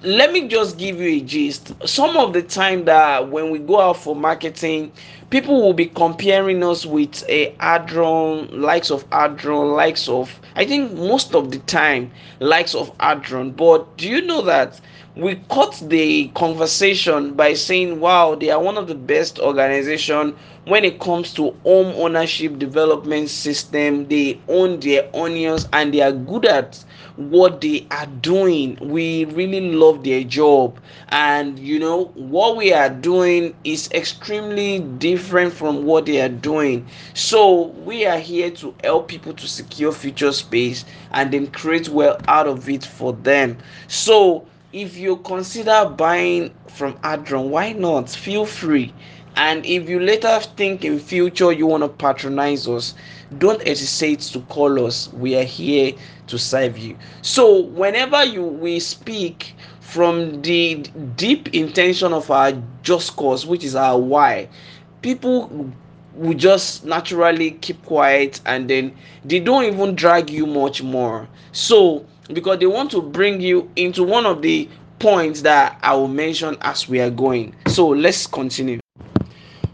let 0.03 0.31
me 0.31 0.47
just 0.47 0.77
give 0.77 0.99
you 0.99 1.07
a 1.09 1.21
gist. 1.21 1.73
Some 1.87 2.17
of 2.17 2.33
the 2.33 2.41
time 2.41 2.85
that 2.85 3.29
when 3.29 3.49
we 3.51 3.59
go 3.59 3.79
out 3.79 3.97
for 3.97 4.15
marketing 4.15 4.91
people 5.29 5.61
will 5.61 5.73
be 5.73 5.85
comparing 5.87 6.63
us 6.63 6.85
with 6.85 7.23
a 7.29 7.51
adron 7.59 8.49
likes 8.59 8.89
of 8.89 9.07
adron 9.09 9.75
likes 9.75 10.07
of 10.07 10.39
i 10.55 10.65
think 10.65 10.93
most 10.93 11.35
of 11.35 11.51
the 11.51 11.59
time 11.59 12.09
likes 12.39 12.73
of 12.73 12.95
adron. 12.99 13.55
But 13.55 13.97
do 13.97 14.07
you 14.07 14.21
know 14.21 14.41
that 14.43 14.79
we 15.15 15.35
cut 15.49 15.81
the 15.87 16.27
conversation 16.29 17.33
by 17.33 17.53
saying 17.53 17.99
wow 17.99 18.35
they 18.35 18.49
are 18.51 18.61
one 18.61 18.77
of 18.77 18.87
the 18.87 18.95
best 18.95 19.39
organization 19.39 20.35
when 20.65 20.85
it 20.85 20.99
comes 20.99 21.33
to 21.33 21.51
home 21.63 21.93
ownership 21.95 22.59
development 22.59 23.29
system. 23.29 24.07
They 24.07 24.39
own 24.49 24.79
their 24.81 25.09
onions 25.15 25.67
and 25.73 25.93
they 25.93 26.01
are 26.01 26.11
good 26.11 26.45
at 26.45 26.83
what 27.17 27.61
they 27.61 27.85
are 27.91 28.05
doing 28.21 28.77
we 28.81 29.25
really 29.25 29.59
love 29.73 30.03
their 30.03 30.23
job 30.23 30.79
and 31.09 31.59
you 31.59 31.79
know 31.79 32.05
what 32.15 32.55
we 32.55 32.71
are 32.73 32.89
doing 32.89 33.53
is 33.63 33.89
extremely 33.91 34.79
different 34.79 35.51
from 35.53 35.83
what 35.83 36.05
they 36.05 36.21
are 36.21 36.29
doing 36.29 36.85
so 37.13 37.67
we 37.85 38.05
are 38.05 38.19
here 38.19 38.49
to 38.51 38.73
help 38.83 39.07
people 39.07 39.33
to 39.33 39.47
secure 39.47 39.91
future 39.91 40.31
space 40.31 40.85
and 41.11 41.31
then 41.33 41.47
create 41.47 41.89
well 41.89 42.19
out 42.27 42.47
of 42.47 42.69
it 42.69 42.85
for 42.85 43.13
them 43.13 43.57
so 43.87 44.45
if 44.71 44.97
you 44.97 45.17
consider 45.17 45.85
buying 45.97 46.53
from 46.67 46.93
Adron, 46.99 47.49
why 47.49 47.71
not? 47.73 48.09
Feel 48.09 48.45
free. 48.45 48.93
And 49.35 49.65
if 49.65 49.89
you 49.89 49.99
later 49.99 50.39
think 50.57 50.83
in 50.83 50.99
future 50.99 51.51
you 51.51 51.67
want 51.67 51.83
to 51.83 51.89
patronize 51.89 52.67
us, 52.67 52.93
don't 53.37 53.61
hesitate 53.65 54.21
to 54.33 54.39
call 54.41 54.85
us. 54.85 55.11
We 55.13 55.35
are 55.35 55.43
here 55.43 55.93
to 56.27 56.37
serve 56.37 56.77
you. 56.77 56.97
So 57.21 57.61
whenever 57.61 58.23
you 58.23 58.43
we 58.43 58.79
speak 58.79 59.55
from 59.79 60.41
the 60.41 60.75
deep 61.15 61.53
intention 61.53 62.13
of 62.13 62.29
our 62.29 62.53
just 62.83 63.15
cause, 63.15 63.45
which 63.45 63.63
is 63.63 63.75
our 63.75 63.97
why, 63.97 64.49
people 65.01 65.71
will 66.13 66.33
just 66.33 66.83
naturally 66.85 67.51
keep 67.51 67.83
quiet 67.85 68.41
and 68.45 68.69
then 68.69 68.95
they 69.23 69.39
don't 69.39 69.63
even 69.65 69.95
drag 69.95 70.29
you 70.29 70.45
much 70.45 70.81
more. 70.83 71.27
So 71.51 72.05
because 72.33 72.59
they 72.59 72.65
want 72.65 72.91
to 72.91 73.01
bring 73.01 73.39
you 73.39 73.69
into 73.75 74.03
one 74.03 74.25
of 74.25 74.41
the 74.41 74.67
points 74.99 75.41
that 75.41 75.77
I 75.83 75.93
will 75.93 76.07
mention 76.07 76.57
as 76.61 76.89
we 76.89 76.99
are 76.99 77.09
going. 77.09 77.55
So 77.67 77.87
let's 77.87 78.27
continue. 78.27 78.79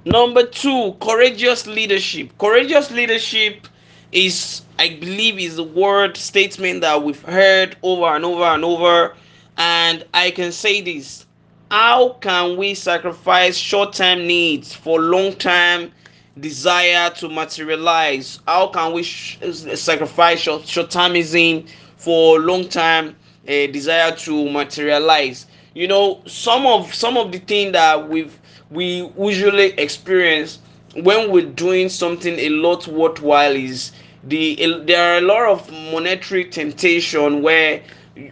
Number 0.06 0.46
two, 0.46 0.96
courageous 1.02 1.66
leadership. 1.66 2.38
Courageous 2.38 2.92
leadership 2.92 3.68
is, 4.16 4.62
I 4.80 4.90
believe, 4.90 5.40
is 5.40 5.56
the 5.58 5.64
word 5.64 6.18
statement 6.18 6.82
that 6.82 7.04
we've 7.04 7.22
heard 7.22 7.78
over 7.84 8.06
and 8.06 8.26
over 8.26 8.44
and 8.44 8.64
over. 8.64 9.16
And 9.58 10.06
I 10.14 10.32
can 10.32 10.52
say 10.52 10.82
this 10.82 11.26
how 11.72 12.14
can 12.22 12.58
we 12.58 12.74
sacrifice 12.76 13.58
short 13.58 13.94
term 13.94 14.28
needs 14.28 14.74
for 14.74 15.00
long 15.00 15.34
term 15.34 15.92
desire 16.40 17.10
to 17.12 17.30
materialize? 17.30 18.40
How 18.48 18.68
can 18.68 18.94
we 18.94 19.04
sh- 19.04 19.38
sacrifice 19.76 20.40
short 20.40 20.64
termism 20.64 21.68
for 22.04 22.40
long-term 22.40 23.16
uh, 23.48 23.68
desire 23.68 24.14
to 24.14 24.50
materialize 24.52 25.46
you 25.74 25.88
know 25.88 26.22
some 26.26 26.66
of 26.66 26.94
some 26.94 27.16
of 27.18 27.32
the 27.32 27.40
thing 27.40 27.72
that 27.72 28.10
we've 28.10 28.38
we 28.70 29.10
usually 29.18 29.68
experience 29.80 30.60
when 30.98 31.32
we're 31.32 31.50
doing 31.52 31.88
something 31.88 32.38
a 32.40 32.50
lot 32.50 32.86
worthwhile 32.90 33.56
is 33.56 33.94
the 34.24 34.56
there 34.86 35.14
are 35.14 35.18
a 35.18 35.22
lot 35.22 35.46
of 35.50 35.72
monetary 35.92 36.46
temptation 36.46 37.42
where 37.42 37.82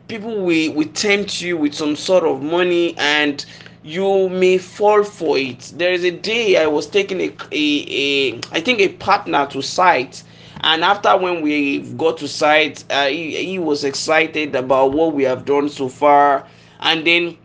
people 0.08 0.42
will, 0.44 0.74
will 0.74 0.88
tempt 0.90 1.42
you 1.42 1.58
with 1.58 1.74
some 1.74 1.96
sort 1.96 2.24
of 2.24 2.42
money 2.42 2.96
and 2.98 3.46
you 3.84 4.30
may 4.30 4.58
fall 4.58 5.04
for 5.04 5.38
it 5.38 5.72
there 5.76 5.92
is 5.92 6.04
a 6.04 6.12
day 6.12 6.58
i 6.58 6.68
was 6.68 6.86
taking 6.88 7.20
a, 7.20 7.36
a, 7.52 8.32
a 8.32 8.40
i 8.52 8.62
think 8.62 8.80
a 8.80 8.90
partner 8.90 9.46
to 9.48 9.62
site 9.62 10.24
and 10.62 10.84
after 10.84 11.18
when 11.18 11.42
we 11.42 11.80
got 11.98 12.18
to 12.20 12.28
site, 12.28 12.84
uh, 12.92 13.08
he, 13.08 13.36
he 13.46 13.60
was 13.60 13.84
excited 13.84 14.56
about 14.56 14.94
what 14.94 15.14
we 15.14 15.24
have 15.24 15.44
done 15.46 15.70
so 15.70 15.90
far. 15.90 16.46
And 16.82 17.06
then 17.06 17.38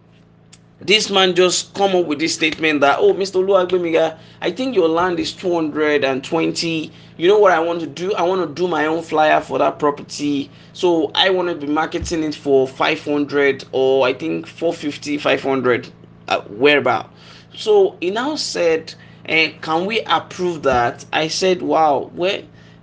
this 0.81 1.09
man 1.11 1.35
just 1.35 1.73
come 1.73 1.97
up 1.97 2.05
with 2.05 2.19
this 2.19 2.35
statement 2.35 2.83
that 2.83 2.99
oh 2.99 3.15
mr 3.15 3.43
Oluwagbemiga, 3.43 4.19
i 4.43 4.51
think 4.51 4.75
your 4.75 4.89
land 4.89 5.19
is 5.19 5.33
220 5.33 6.93
you 7.17 7.29
know 7.29 7.39
what 7.39 7.51
i 7.51 7.59
want 7.59 7.81
to 7.81 7.87
do? 7.87 8.13
I 8.13 8.23
want 8.23 8.47
to 8.47 8.55
do 8.55 8.69
my 8.69 8.85
own 8.85 9.03
flyer 9.03 9.41
for 9.41 9.59
that 9.59 9.79
property. 9.79 10.51
So 10.75 11.11
i 11.15 11.31
want 11.31 11.49
to 11.49 11.55
be 11.55 11.67
marketing 11.67 12.23
it 12.25 12.35
for 12.35 12.69
500 12.69 13.65
or 13.73 14.07
i 14.07 14.13
think 14.13 14.47
450 14.47 15.17
500 15.17 15.91
uh, 16.29 16.41
whereabout. 16.43 17.11
So 17.55 17.97
he 18.01 18.11
now 18.11 18.37
said 18.37 18.95
eh, 19.27 19.53
can 19.63 19.87
we 19.87 20.01
approve 20.03 20.63
that? 20.65 21.07
I 21.11 21.29
said 21.29 21.63
wow 21.63 22.11
where 22.15 22.43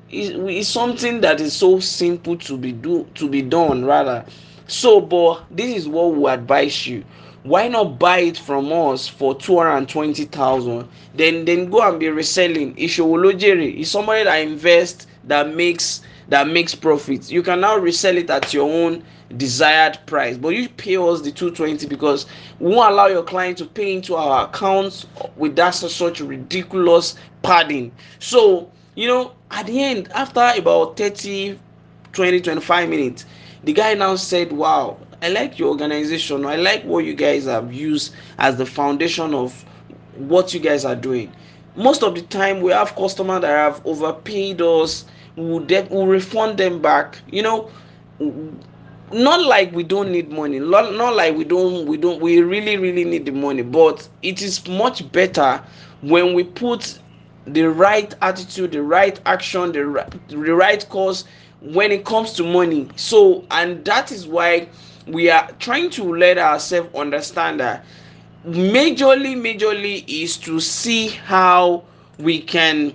is 0.10 0.68
something 0.68 1.22
that 1.22 1.40
is 1.40 1.54
so 1.56 1.80
simple 1.80 2.38
to 2.38 2.58
be 2.58 2.72
do 2.72 3.08
to 3.14 3.30
be 3.30 3.44
done 3.44 3.86
rather. 3.86 4.26
So 4.66 5.00
but 5.00 5.44
this 5.52 5.76
is 5.78 5.88
what 5.88 6.16
we 6.16 6.28
advise 6.32 6.88
you 6.88 7.04
why 7.44 7.68
not 7.68 8.00
buy 8.00 8.20
it 8.20 8.38
from 8.38 8.72
us 8.72 9.08
for 9.08 9.36
220,000 9.36 10.88
then 11.16 11.46
then 11.46 11.70
go 11.70 11.82
and 11.88 12.00
be 12.00 12.10
reselling. 12.10 12.74
Ishowolojere 12.76 13.80
is 13.80 13.92
somebody 13.92 14.24
that 14.24 14.38
invests 14.38 15.08
that 15.26 15.54
makes 15.54 16.02
that 16.30 16.48
makes 16.48 16.74
profits 16.74 17.30
you 17.32 17.44
can 17.44 17.60
now 17.60 17.78
resell 17.78 18.18
it 18.18 18.30
at 18.30 18.54
your 18.54 18.70
own 18.72 19.04
desired 19.36 19.98
price 20.06 20.38
but 20.38 20.50
you 20.50 20.70
pay 20.70 20.96
us 20.96 21.22
the 21.22 21.32
220 21.32 21.86
because 21.88 22.26
we 22.60 22.74
won't 22.74 22.92
allow 22.92 23.08
your 23.08 23.24
client 23.24 23.58
to 23.58 23.66
pay 23.66 23.94
into 23.94 24.16
our 24.16 24.46
accounts 24.48 25.06
with 25.36 25.56
that 25.56 25.72
such 25.72 26.22
ridiculous 26.22 27.16
padding. 27.42 27.92
So 28.20 28.72
you 28.96 29.08
know 29.08 29.34
at 29.52 29.66
the 29.68 29.84
end 29.84 30.10
after 30.14 30.52
about 30.56 30.96
30 30.98 31.60
20 32.14 32.40
25 32.42 32.90
minutes 32.90 33.26
the 33.64 33.74
guy 33.74 33.94
now 33.96 34.16
said 34.16 34.52
wow 34.52 34.98
i 35.24 35.30
like 35.30 35.58
your 35.60 35.70
organization. 35.70 36.46
I 36.46 36.58
like 36.58 36.84
what 36.84 37.06
you 37.06 37.14
guys 37.14 37.46
have 37.46 37.74
used 37.74 38.14
as 38.38 38.58
the 38.58 38.66
foundation 38.66 39.34
of 39.34 39.64
what 40.18 40.54
you 40.54 40.60
guys 40.60 40.86
are 40.86 40.96
doing. 40.96 41.34
Most 41.76 42.04
of 42.04 42.16
the 42.16 42.22
time 42.22 42.62
we 42.62 42.72
have 42.72 42.96
customers 42.96 43.42
that 43.42 43.48
have 43.56 43.82
overpaid 43.86 44.62
us. 44.62 45.06
We'll, 45.36 45.60
de- 45.62 45.88
we'll 45.90 46.08
refund 46.08 46.58
them 46.58 46.82
back. 46.82 47.22
You 47.28 47.42
know 47.44 47.72
not 49.12 49.42
like 49.46 49.72
we 49.74 49.84
don't 49.84 50.12
need 50.12 50.32
money. 50.32 50.60
Not, 50.60 50.94
like 51.16 51.36
we 51.36 51.44
don't 51.44 51.86
we 51.88 51.98
don't 51.98 52.20
we 52.22 52.42
really 52.42 52.78
really 52.78 53.04
need 53.06 53.26
the 53.26 53.32
money. 53.32 53.62
But 53.62 54.08
it 54.22 54.42
is 54.42 54.68
much 54.68 55.12
better 55.12 55.64
when 56.02 56.34
we 56.34 56.44
put 56.44 57.00
the 57.46 57.64
right 57.64 58.14
attitude, 58.22 58.72
the 58.72 58.82
right 58.82 59.20
action, 59.26 59.72
the 59.72 60.08
the 60.30 60.38
right 60.38 60.88
cause 60.90 61.26
when 61.62 61.92
it 61.92 62.06
comes 62.06 62.34
to 62.34 62.44
money. 62.44 62.90
So, 62.96 63.46
and 63.52 63.84
that 63.86 64.12
is 64.12 64.28
why 64.28 64.70
we 65.08 65.30
are 65.30 65.50
trying 65.60 65.90
to 65.92 66.04
let 66.04 66.38
ourselves 66.38 66.94
understand 66.96 67.60
that 67.60 67.86
majorly, 68.46 69.36
majorly 69.36 70.04
is 70.08 70.38
to 70.38 70.60
see 70.60 71.08
how 71.10 71.84
we 72.20 72.40
can 72.42 72.94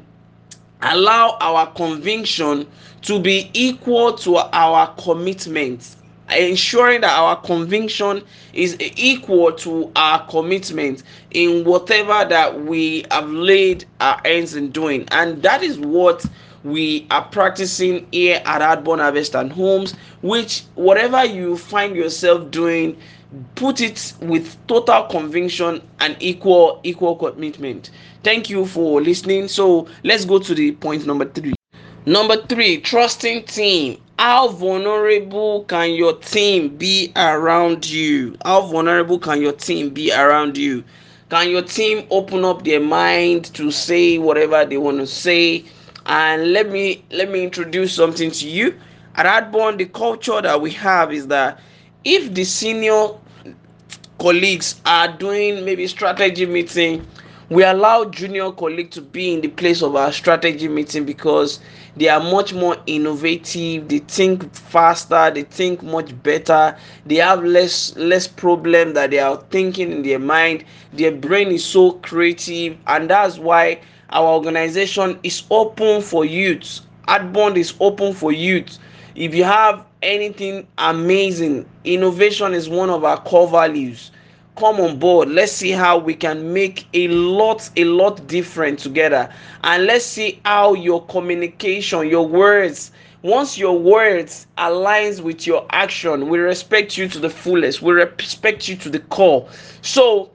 allow 0.82 1.36
our 1.40 1.66
conviction 1.72 2.66
to 3.02 3.18
be 3.20 3.50
equal 3.54 4.12
to 4.14 4.36
our 4.36 4.92
commitment. 4.94 5.96
Ensuring 6.36 7.00
that 7.00 7.18
our 7.18 7.36
conviction 7.40 8.22
is 8.52 8.76
equal 8.80 9.50
to 9.52 9.90
our 9.96 10.26
commitment 10.26 11.02
in 11.30 11.64
whatever 11.64 12.28
that 12.28 12.64
we 12.64 13.04
have 13.10 13.30
laid 13.30 13.86
our 14.00 14.20
hands 14.26 14.54
in 14.54 14.70
doing. 14.70 15.08
And 15.10 15.42
that 15.42 15.62
is 15.62 15.78
what 15.78 16.22
we 16.64 17.06
are 17.10 17.24
practicing 17.24 18.06
here 18.12 18.42
at 18.44 18.60
Adbond 18.62 19.00
Harvest 19.00 19.34
and 19.34 19.52
Homes 19.52 19.94
which 20.22 20.64
whatever 20.74 21.24
you 21.24 21.56
find 21.56 21.94
yourself 21.94 22.50
doing 22.50 22.96
put 23.54 23.80
it 23.80 24.14
with 24.20 24.56
total 24.66 25.04
conviction 25.04 25.82
and 26.00 26.16
equal 26.20 26.80
equal 26.82 27.16
commitment. 27.16 27.90
Thank 28.22 28.48
you 28.50 28.66
for 28.66 29.00
listening. 29.00 29.48
So 29.48 29.86
let's 30.04 30.24
go 30.24 30.38
to 30.38 30.54
the 30.54 30.72
point 30.72 31.06
number 31.06 31.26
3 31.26 31.54
number 32.06 32.36
3 32.36 32.80
trusting 32.80 33.44
team. 33.44 34.00
How 34.18 34.48
vulnerable 34.48 35.64
can 35.64 35.92
your 35.92 36.14
team 36.14 36.76
be 36.76 37.12
around 37.14 37.88
you? 37.88 38.36
How 38.44 38.62
vulnerable 38.62 39.18
can 39.18 39.40
your 39.40 39.52
team 39.52 39.90
be 39.90 40.12
around 40.12 40.56
you? 40.56 40.82
Can 41.30 41.50
your 41.50 41.62
team 41.62 42.06
open 42.10 42.44
up 42.44 42.64
their 42.64 42.80
mind 42.80 43.44
to 43.54 43.70
say 43.70 44.18
whatever 44.18 44.64
they 44.64 44.78
want 44.78 44.98
to 44.98 45.06
say 45.06 45.64
and 46.08 46.52
let 46.52 46.68
me 46.70 47.04
let 47.10 47.30
me 47.30 47.44
introduce 47.44 47.94
something 47.94 48.30
to 48.32 48.48
you. 48.48 48.78
At 49.14 49.26
Adbond 49.26 49.78
the 49.78 49.86
culture 49.86 50.40
that 50.42 50.60
we 50.60 50.72
have 50.72 51.12
is 51.12 51.26
that 51.28 51.60
if 52.04 52.34
the 52.34 52.44
senior 52.44 53.08
colleagues 54.18 54.80
are 54.84 55.08
doing 55.16 55.64
maybe 55.64 55.86
strategy 55.86 56.46
meeting 56.46 57.06
we 57.50 57.64
allow 57.64 58.04
junior 58.04 58.50
colleague 58.52 58.90
to 58.90 59.00
be 59.00 59.32
in 59.32 59.40
the 59.40 59.48
place 59.48 59.82
of 59.82 59.96
our 59.96 60.12
strategy 60.12 60.68
meeting 60.68 61.04
because 61.04 61.60
they 61.96 62.08
are 62.08 62.20
much 62.20 62.52
more 62.52 62.76
innovative 62.86 63.88
they 63.88 63.98
think 64.00 64.52
faster 64.54 65.30
they 65.32 65.42
think 65.44 65.82
much 65.82 66.10
better 66.22 66.76
they 67.06 67.16
have 67.16 67.42
less 67.44 67.96
less 67.96 68.26
problem 68.26 68.92
that 68.94 69.10
they 69.10 69.18
are 69.18 69.36
thinking 69.50 69.92
in 69.92 70.02
their 70.02 70.18
mind. 70.18 70.64
Their 70.92 71.12
brain 71.12 71.48
is 71.48 71.64
so 71.64 71.92
creative 71.92 72.76
and 72.86 73.08
that's 73.08 73.38
why 73.38 73.80
our 74.10 74.28
organization 74.34 75.18
is 75.22 75.42
open 75.50 76.02
for 76.02 76.24
youth 76.24 76.80
Adbond 77.08 77.56
is 77.56 77.74
open 77.80 78.12
for 78.12 78.32
youth 78.32 78.78
if 79.14 79.34
you 79.34 79.42
have 79.42 79.84
anything 80.02 80.66
amazing 80.76 81.66
innovation 81.84 82.52
is 82.52 82.68
one 82.68 82.90
of 82.90 83.02
our 83.02 83.20
core 83.22 83.48
values. 83.48 84.10
Come 84.56 84.80
on 84.80 84.98
board. 84.98 85.28
Let's 85.28 85.52
see 85.52 85.70
how 85.70 85.98
we 85.98 86.14
can 86.14 86.52
make 86.52 86.86
a 86.92 87.08
lot 87.08 87.70
a 87.76 87.84
lot 87.84 88.26
different 88.26 88.78
together. 88.78 89.32
And 89.64 89.86
let's 89.86 90.04
see 90.04 90.40
how 90.44 90.74
your 90.74 91.04
communication 91.06 92.08
your 92.08 92.26
words 92.26 92.90
once 93.22 93.56
your 93.58 93.78
words 93.78 94.46
aligns 94.58 95.20
with 95.20 95.46
your 95.46 95.66
action 95.70 96.28
we 96.28 96.38
respect 96.38 96.96
you 96.98 97.08
to 97.08 97.18
the 97.18 97.30
fullest. 97.30 97.80
We 97.82 97.92
respect 97.92 98.68
you 98.68 98.76
to 98.76 98.90
the 98.90 99.00
core. 99.00 99.48
So 99.82 100.30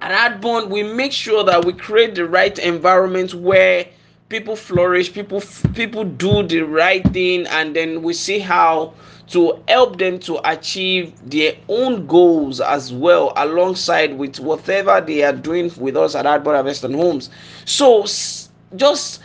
at 0.00 0.40
Adbond 0.40 0.68
we 0.70 0.82
make 0.82 1.12
sure 1.12 1.44
that 1.44 1.64
we 1.64 1.72
create 1.72 2.14
the 2.14 2.26
right 2.26 2.58
environment 2.58 3.34
where 3.34 3.86
people 4.28 4.56
flourish 4.56 5.12
people 5.12 5.42
people 5.74 6.04
do 6.04 6.42
the 6.44 6.60
right 6.62 7.04
thing 7.12 7.46
and 7.48 7.74
then 7.76 8.02
we 8.02 8.12
see 8.14 8.38
how 8.38 8.94
to 9.26 9.62
help 9.68 9.98
them 9.98 10.18
to 10.18 10.40
achieve 10.50 11.12
their 11.30 11.54
own 11.68 12.06
goals 12.06 12.60
as 12.60 12.92
well 12.92 13.32
alongside 13.36 14.16
with 14.18 14.40
whatever 14.40 15.00
they 15.00 15.22
are 15.22 15.32
doing 15.32 15.70
with 15.78 15.96
us 15.96 16.16
at 16.16 16.26
Adbond 16.26 16.54
Harvest 16.56 16.82
and 16.82 16.96
Homes. 16.96 17.30
So 17.64 18.04
just 18.74 19.20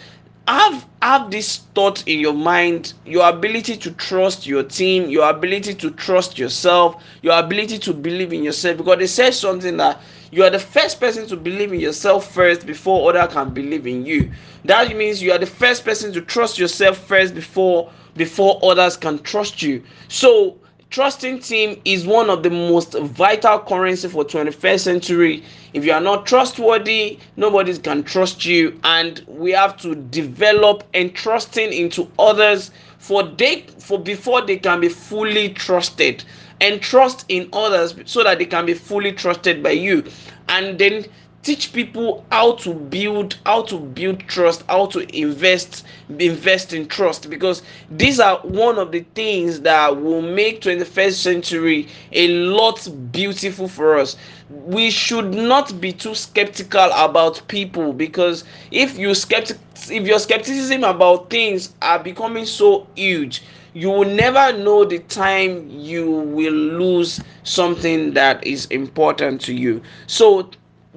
have 0.47 0.85
have 1.01 1.31
this 1.31 1.57
thought 1.73 2.07
in 2.07 2.19
your 2.19 2.33
mind 2.33 2.93
your 3.03 3.27
ability 3.27 3.77
to 3.77 3.91
trust 3.93 4.45
your 4.45 4.61
team 4.63 5.09
your 5.09 5.27
ability 5.27 5.73
to 5.73 5.89
trust 5.91 6.37
yourself 6.37 7.03
your 7.23 7.37
ability 7.39 7.79
to 7.79 7.93
believe 7.93 8.31
in 8.31 8.43
yourself 8.43 8.77
because 8.77 8.99
they 8.99 9.07
said 9.07 9.33
something 9.33 9.77
that 9.77 9.99
you 10.35 10.43
are 10.43 10.49
the 10.49 10.59
first 10.59 10.99
person 10.99 11.25
to 11.25 11.37
believe 11.37 11.71
in 11.71 11.79
yourself 11.79 12.29
first 12.33 12.65
before 12.65 13.09
other 13.09 13.25
can 13.31 13.53
believe 13.53 13.87
in 13.87 14.05
you. 14.05 14.29
That 14.65 14.93
means 14.93 15.23
you 15.23 15.31
are 15.31 15.37
the 15.37 15.45
first 15.45 15.85
person 15.85 16.11
to 16.11 16.19
trust 16.19 16.59
yourself 16.59 16.97
first 16.97 17.33
before 17.33 17.89
before 18.17 18.59
others 18.61 18.97
can 18.97 19.19
trust 19.19 19.61
you. 19.61 19.81
So 20.09 20.57
trusting 20.89 21.39
team 21.39 21.81
is 21.85 22.05
one 22.05 22.29
of 22.29 22.43
the 22.43 22.49
most 22.49 22.95
vital 22.95 23.59
currency 23.59 24.09
for 24.09 24.25
21st 24.25 24.79
century. 24.81 25.41
If 25.73 25.85
you 25.85 25.93
are 25.93 26.01
not 26.01 26.25
trustworthy 26.25 27.17
nobody 27.37 27.77
can 27.77 28.03
trust 28.03 28.45
you. 28.45 28.77
And 28.83 29.23
we 29.29 29.51
have 29.51 29.77
to 29.77 29.95
develop 29.95 30.83
entrusting 30.93 31.71
into 31.71 32.11
others 32.19 32.71
for 32.97 33.23
they 33.23 33.61
for 33.79 33.97
before 33.99 34.41
they 34.41 34.57
can 34.57 34.81
be 34.81 34.89
fully 34.89 35.53
trusted 35.53 36.25
and 36.61 36.81
trust 36.81 37.25
in 37.29 37.49
others 37.53 37.95
so 38.05 38.23
that 38.23 38.39
they 38.39 38.45
can 38.45 38.65
be 38.65 38.73
fully 38.73 39.11
trusted 39.11 39.61
by 39.63 39.71
you. 39.71 40.03
And 40.47 40.77
then 40.79 41.05
teach 41.43 41.73
people 41.73 42.25
how 42.31 42.53
to 42.55 42.73
build 42.73 43.37
how 43.45 43.61
to 43.61 43.77
build 43.77 44.19
trust 44.21 44.63
how 44.67 44.87
to 44.87 44.99
invest 45.15 45.85
invest 46.19 46.73
in 46.73 46.87
trust. 46.87 47.29
Because 47.29 47.61
these 47.91 48.19
are 48.19 48.39
one 48.39 48.79
of 48.79 48.91
the 48.91 49.01
things 49.13 49.61
that 49.61 50.01
will 50.01 50.21
make 50.21 50.61
21st 50.61 51.13
century 51.21 51.87
a 52.11 52.27
lot 52.29 52.87
beautiful 53.11 53.67
for 53.67 53.97
us. 53.97 54.15
We 54.49 54.89
should 54.91 55.33
not 55.33 55.79
be 55.79 55.91
too 55.91 56.15
skeptical 56.15 56.89
about 56.93 57.47
people 57.47 57.93
because 57.93 58.43
if 58.71 58.97
you 58.97 59.13
skeptic 59.13 59.57
if 59.89 60.07
your 60.07 60.19
skepticism 60.19 60.83
about 60.83 61.29
things 61.29 61.73
are 61.81 61.99
becoming 61.99 62.45
so 62.45 62.87
huge 62.95 63.41
you 63.75 63.89
will 63.91 64.05
never 64.05 64.57
know 64.57 64.85
the 64.85 64.99
time 64.99 65.69
you 65.69 66.09
will 66.09 66.53
lose 66.53 67.19
something 67.43 68.13
that 68.13 68.41
is 68.47 68.65
important 68.67 69.41
to 69.41 69.53
you. 69.53 69.81
So 70.07 70.49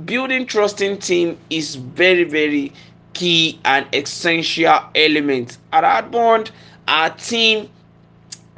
building 0.05 0.47
trusting 0.47 0.99
team 0.99 1.37
is 1.51 1.75
very 1.75 2.23
very 2.25 2.73
key 3.15 3.61
and 3.65 3.87
essential 3.93 4.79
element. 4.95 5.59
At 5.73 5.85
Adbond 5.85 6.53
our 6.87 7.11
team 7.11 7.69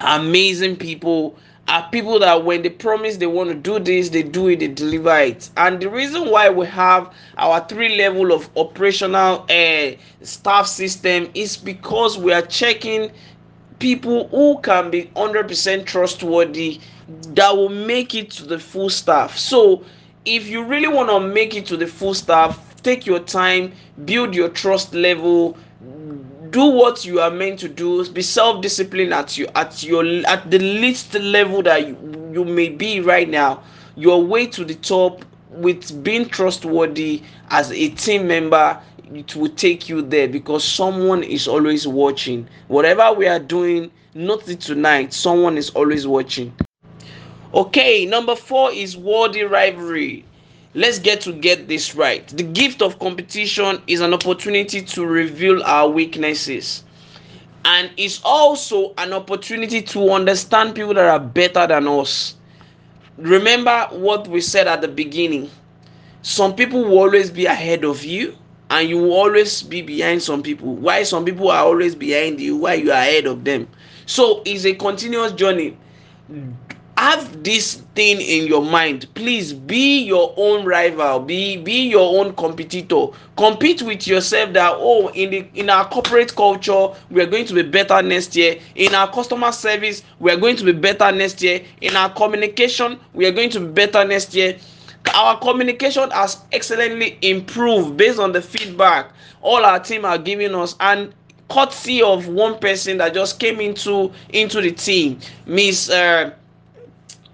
amazing 0.00 0.76
people 0.76 1.36
are 1.68 1.88
people 1.90 2.18
that 2.18 2.44
when 2.44 2.62
they 2.62 2.68
promise 2.68 3.16
they 3.16 3.26
want 3.26 3.48
to 3.48 3.54
do 3.54 3.78
this 3.78 4.10
they 4.10 4.22
do 4.22 4.48
it 4.48 4.60
they 4.60 4.68
deliver 4.68 5.16
it. 5.18 5.48
And 5.56 5.80
the 5.80 5.88
reason 5.88 6.28
why 6.30 6.50
we 6.50 6.66
have 6.66 7.10
our 7.38 7.66
three 7.68 7.96
level 7.96 8.32
of 8.32 8.50
operational 8.56 9.46
uh, 9.48 9.92
staff 10.20 10.66
system 10.66 11.30
is 11.32 11.56
because 11.56 12.18
we 12.18 12.34
are 12.34 12.42
checking 12.42 13.10
people 13.80 14.28
who 14.28 14.60
can 14.60 14.90
be 14.90 15.04
100% 15.16 15.84
trustworthy 15.84 16.80
that 17.34 17.56
will 17.56 17.68
make 17.68 18.14
it 18.14 18.30
to 18.30 18.44
the 18.44 18.58
full 18.58 18.88
staff. 18.88 19.36
So 19.36 19.84
if 20.24 20.46
you 20.46 20.62
really 20.62 20.88
want 20.88 21.08
to 21.08 21.18
make 21.18 21.54
it 21.54 21.66
to 21.66 21.76
the 21.76 21.86
full 21.86 22.14
staff 22.14 22.58
take 22.82 23.06
your 23.06 23.20
time 23.20 23.72
build 24.04 24.34
your 24.34 24.48
trust 24.48 24.94
level 24.94 25.56
do 26.50 26.66
what 26.66 27.04
you 27.04 27.20
are 27.20 27.30
meant 27.30 27.58
to 27.60 27.68
do 27.68 28.06
be 28.10 28.22
self-disciplined 28.22 29.14
at 29.14 29.36
you 29.38 29.46
at 29.54 29.82
your 29.82 30.04
at 30.26 30.50
the 30.50 30.58
least 30.58 31.14
level 31.14 31.62
that 31.62 31.86
you, 31.86 32.30
you 32.32 32.44
may 32.44 32.68
be 32.68 33.00
right 33.00 33.28
now. 33.28 33.62
Your 33.96 34.22
way 34.22 34.46
to 34.46 34.64
the 34.64 34.74
top 34.74 35.24
with 35.50 36.02
being 36.02 36.28
trustworthy 36.28 37.22
as 37.50 37.70
a 37.72 37.88
team 37.90 38.26
member 38.26 38.80
it 39.14 39.34
will 39.36 39.48
take 39.50 39.88
you 39.88 40.02
there 40.02 40.28
because 40.28 40.64
someone 40.64 41.22
is 41.22 41.48
always 41.48 41.86
watching 41.86 42.46
whatever 42.68 43.12
we 43.12 43.26
are 43.26 43.40
doing 43.40 43.90
not 44.14 44.44
tonight 44.44 45.12
someone 45.12 45.56
is 45.56 45.70
always 45.70 46.06
watching 46.06 46.52
Okay, 47.52 48.06
number 48.06 48.36
four 48.36 48.70
is 48.70 48.96
worthy 48.96 49.42
rivalry. 49.42 50.24
Let's 50.74 51.00
get 51.00 51.20
to 51.22 51.32
get 51.32 51.66
this 51.66 51.96
right. 51.96 52.26
The 52.28 52.44
gift 52.44 52.80
of 52.80 53.00
competition 53.00 53.82
is 53.88 54.00
an 54.00 54.14
opportunity 54.14 54.82
to 54.82 55.04
reveal 55.04 55.60
our 55.64 55.88
weaknesses. 55.88 56.84
And 57.64 57.90
it's 57.96 58.20
also 58.24 58.94
an 58.98 59.12
opportunity 59.12 59.82
to 59.82 60.10
understand 60.12 60.76
people 60.76 60.94
that 60.94 61.06
are 61.08 61.18
better 61.18 61.66
than 61.66 61.88
us. 61.88 62.36
Remember 63.18 63.88
what 63.90 64.28
we 64.28 64.40
said 64.40 64.68
at 64.68 64.80
the 64.80 64.88
beginning. 64.88 65.50
Some 66.22 66.54
people 66.54 66.84
will 66.84 66.98
always 67.00 67.32
be 67.32 67.46
ahead 67.46 67.84
of 67.84 68.04
you, 68.04 68.36
and 68.70 68.88
you 68.88 68.98
will 68.98 69.12
always 69.12 69.62
be 69.62 69.82
behind 69.82 70.22
some 70.22 70.42
people. 70.42 70.74
Why 70.76 71.02
some 71.02 71.24
people 71.24 71.50
are 71.50 71.64
always 71.64 71.94
behind 71.94 72.40
you, 72.40 72.56
why 72.56 72.74
you 72.74 72.90
are 72.90 73.02
ahead 73.02 73.26
of 73.26 73.44
them. 73.44 73.68
So 74.06 74.42
it's 74.46 74.64
a 74.64 74.74
continuous 74.74 75.32
journey. 75.32 75.76
Have 76.96 77.42
this 77.42 77.76
thing 77.94 78.20
in 78.20 78.46
your 78.46 78.62
mind. 78.62 79.06
Please 79.14 79.54
be 79.54 80.00
your 80.02 80.34
own 80.36 80.66
rival. 80.66 81.18
Be 81.20 81.56
be 81.56 81.88
your 81.88 82.20
own 82.20 82.34
competitor. 82.34 83.06
Compete 83.38 83.80
with 83.80 84.06
yourself 84.06 84.52
that 84.52 84.74
oh 84.76 85.08
in 85.14 85.30
the 85.30 85.48
in 85.54 85.70
our 85.70 85.88
corporate 85.88 86.34
culture 86.36 86.88
we 87.10 87.22
are 87.22 87.26
going 87.26 87.46
to 87.46 87.54
be 87.54 87.62
better 87.62 88.02
next 88.02 88.36
year. 88.36 88.60
In 88.74 88.94
our 88.94 89.10
customer 89.10 89.50
service 89.50 90.02
we 90.18 90.30
are 90.30 90.36
going 90.36 90.56
to 90.56 90.64
be 90.64 90.72
better 90.72 91.10
next 91.10 91.40
year. 91.42 91.62
In 91.80 91.96
our 91.96 92.10
communication 92.12 93.00
we 93.14 93.26
are 93.26 93.32
going 93.32 93.48
to 93.50 93.60
be 93.60 93.68
better 93.68 94.04
next 94.04 94.34
year 94.34 94.58
our 95.14 95.38
communication 95.38 96.10
has 96.10 96.38
excellently 96.52 97.18
improved 97.22 97.96
based 97.96 98.18
on 98.18 98.32
the 98.32 98.40
feedback 98.42 99.10
all 99.42 99.64
our 99.64 99.80
team 99.80 100.04
are 100.04 100.18
giving 100.18 100.54
us 100.54 100.76
and 100.80 101.12
courtesy 101.48 102.00
of 102.02 102.28
one 102.28 102.58
person 102.58 102.96
that 102.98 103.12
just 103.12 103.40
came 103.40 103.60
into 103.60 104.12
into 104.30 104.60
the 104.60 104.70
team 104.70 105.18
miss 105.46 105.90
uh, 105.90 106.30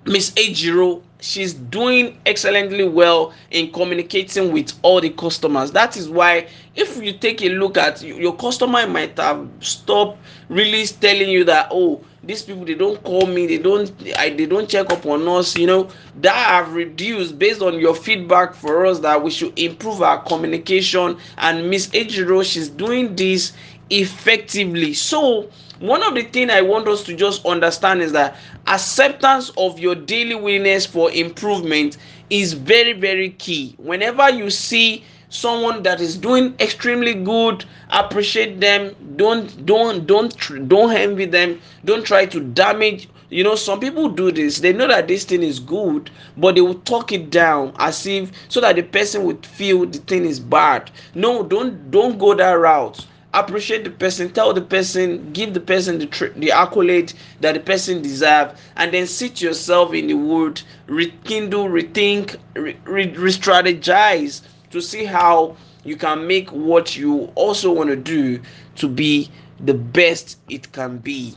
miss 0.06 0.30
ejiro. 0.32 1.02
She's 1.18 1.54
doing 1.54 2.18
excellently 2.26 2.86
well 2.86 3.32
in 3.50 3.72
communicating 3.72 4.52
with 4.52 4.72
all 4.82 5.00
the 5.00 5.10
customers. 5.10 5.72
That 5.72 5.96
is 5.96 6.08
why 6.08 6.46
if 6.76 7.02
you 7.02 7.14
take 7.14 7.42
a 7.42 7.48
look 7.48 7.76
at 7.78 8.02
your 8.02 8.36
customer 8.36 8.86
might 8.86 9.16
have 9.18 9.48
stopped 9.60 10.18
really 10.48 10.86
telling 10.86 11.30
you 11.30 11.42
that 11.44 11.68
oh 11.70 12.04
these 12.26 12.42
people 12.42 12.64
they 12.64 12.74
don't 12.74 13.02
call 13.04 13.26
me 13.26 13.46
they 13.46 13.58
don't 13.58 13.92
I, 14.18 14.30
they 14.30 14.46
don't 14.46 14.68
check 14.68 14.90
up 14.92 15.06
on 15.06 15.26
us 15.28 15.56
you 15.56 15.66
know. 15.66 15.88
That 16.16 16.34
have 16.34 16.74
reduced 16.74 17.38
based 17.38 17.62
on 17.62 17.78
your 17.78 17.94
feedback 17.94 18.54
for 18.54 18.86
us 18.86 19.00
that 19.00 19.22
we 19.22 19.30
should 19.30 19.58
improve 19.58 20.02
our 20.02 20.22
communication. 20.22 21.18
And 21.38 21.70
miss 21.70 21.88
ejiro 21.88 22.44
she's 22.44 22.68
doing 22.68 23.14
this 23.16 23.52
effectively. 23.90 24.94
So 24.94 25.50
one 25.80 26.02
of 26.02 26.14
the 26.14 26.22
things 26.22 26.50
i 26.50 26.62
want 26.62 26.88
us 26.88 27.02
to 27.04 27.14
just 27.14 27.44
understand 27.46 28.00
is 28.02 28.12
that 28.12 28.36
acceptance 28.66 29.50
of 29.58 29.78
your 29.78 29.94
daily 29.94 30.34
willingness 30.34 30.86
for 30.86 31.10
improvement 31.12 31.96
is 32.30 32.52
very 32.54 32.92
very 32.92 33.30
key. 33.30 33.74
Whenever 33.78 34.30
you 34.30 34.50
see 34.50 35.04
someone 35.28 35.82
that 35.82 36.00
is 36.00 36.16
doing 36.16 36.54
extremely 36.60 37.14
good 37.14 37.64
appreciate 37.90 38.60
them 38.60 38.94
don't 39.16 39.64
don't 39.66 40.06
don't 40.06 40.68
don't 40.68 40.92
envy 40.96 41.24
them 41.24 41.60
don't 41.84 42.04
try 42.04 42.24
to 42.26 42.40
damage 42.40 43.08
you 43.28 43.42
know 43.42 43.56
some 43.56 43.80
people 43.80 44.08
do 44.08 44.30
this. 44.30 44.60
They 44.60 44.72
know 44.72 44.86
that 44.86 45.08
this 45.08 45.24
thing 45.24 45.42
is 45.42 45.58
good 45.58 46.10
but 46.36 46.54
they 46.54 46.60
will 46.60 46.78
talk 46.80 47.10
it 47.12 47.30
down 47.30 47.74
as 47.78 48.06
if 48.06 48.30
so 48.48 48.60
that 48.60 48.76
the 48.76 48.82
person 48.82 49.24
would 49.24 49.44
feel 49.44 49.84
the 49.86 49.98
thing 49.98 50.24
is 50.24 50.38
bad. 50.38 50.90
No 51.14 51.42
don't 51.42 51.90
don't 51.90 52.18
go 52.18 52.34
that 52.34 52.52
route. 52.52 53.04
Appreciate 53.34 53.84
the 53.84 53.90
person 53.90 54.30
tell 54.30 54.54
the 54.54 54.62
person 54.62 55.32
give 55.32 55.54
the 55.54 55.60
person 55.60 55.98
the 55.98 56.32
the 56.36 56.52
accolade 56.52 57.12
that 57.40 57.54
the 57.54 57.60
person 57.60 58.00
deserve 58.00 58.58
and 58.76 58.94
then 58.94 59.06
sit 59.06 59.40
yourself 59.42 59.92
in 59.92 60.06
the 60.06 60.14
wood 60.14 60.62
rekindle 60.86 61.68
rethink 61.68 62.36
re- 62.54 62.76
re- 62.84 63.12
re-strategize 63.12 64.40
to 64.70 64.80
see 64.80 65.04
how 65.04 65.56
you 65.84 65.96
can 65.96 66.26
make 66.26 66.50
what 66.50 66.96
you 66.96 67.30
also 67.34 67.72
want 67.72 67.88
to 67.90 67.96
do 67.96 68.40
to 68.76 68.88
be 68.88 69.30
the 69.60 69.74
best 69.74 70.38
it 70.48 70.72
can 70.72 70.98
be. 70.98 71.34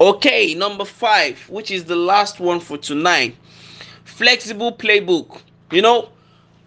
Okay 0.00 0.54
number 0.54 0.84
five 0.84 1.38
which 1.48 1.70
is 1.70 1.84
the 1.84 1.96
last 1.96 2.40
one 2.40 2.60
for 2.60 2.76
tonight. 2.76 3.36
Flexible 4.04 4.72
playbook. 4.72 5.40
You 5.70 5.82
know 5.82 6.08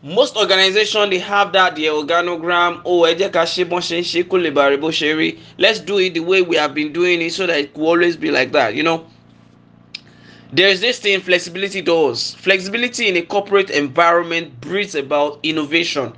most 0.05 0.37
organizations 0.37 1.09
they 1.09 1.17
have 1.17 1.51
that 1.51 1.75
the 1.75 1.85
organogram 1.85 2.79
oh 2.85 3.01
let's 5.57 5.79
do 5.79 5.97
it 5.97 6.13
the 6.13 6.19
way 6.19 6.41
we 6.43 6.55
have 6.55 6.75
been 6.75 6.93
doing 6.93 7.21
it 7.23 7.33
so 7.33 7.47
that 7.47 7.57
it 7.59 7.75
will 7.75 7.87
always 7.87 8.15
be 8.15 8.29
like 8.29 8.51
that 8.51 8.75
you 8.75 8.83
know 8.83 9.03
there's 10.55 10.81
this 10.81 10.99
thing 10.99 11.21
flexibility 11.21 11.81
does. 11.81 12.35
Flexibility 12.35 13.07
in 13.07 13.17
a 13.17 13.21
corporate 13.21 13.69
environment 13.69 14.59
breeds 14.61 14.95
about 14.95 15.39
innovation. 15.43 16.13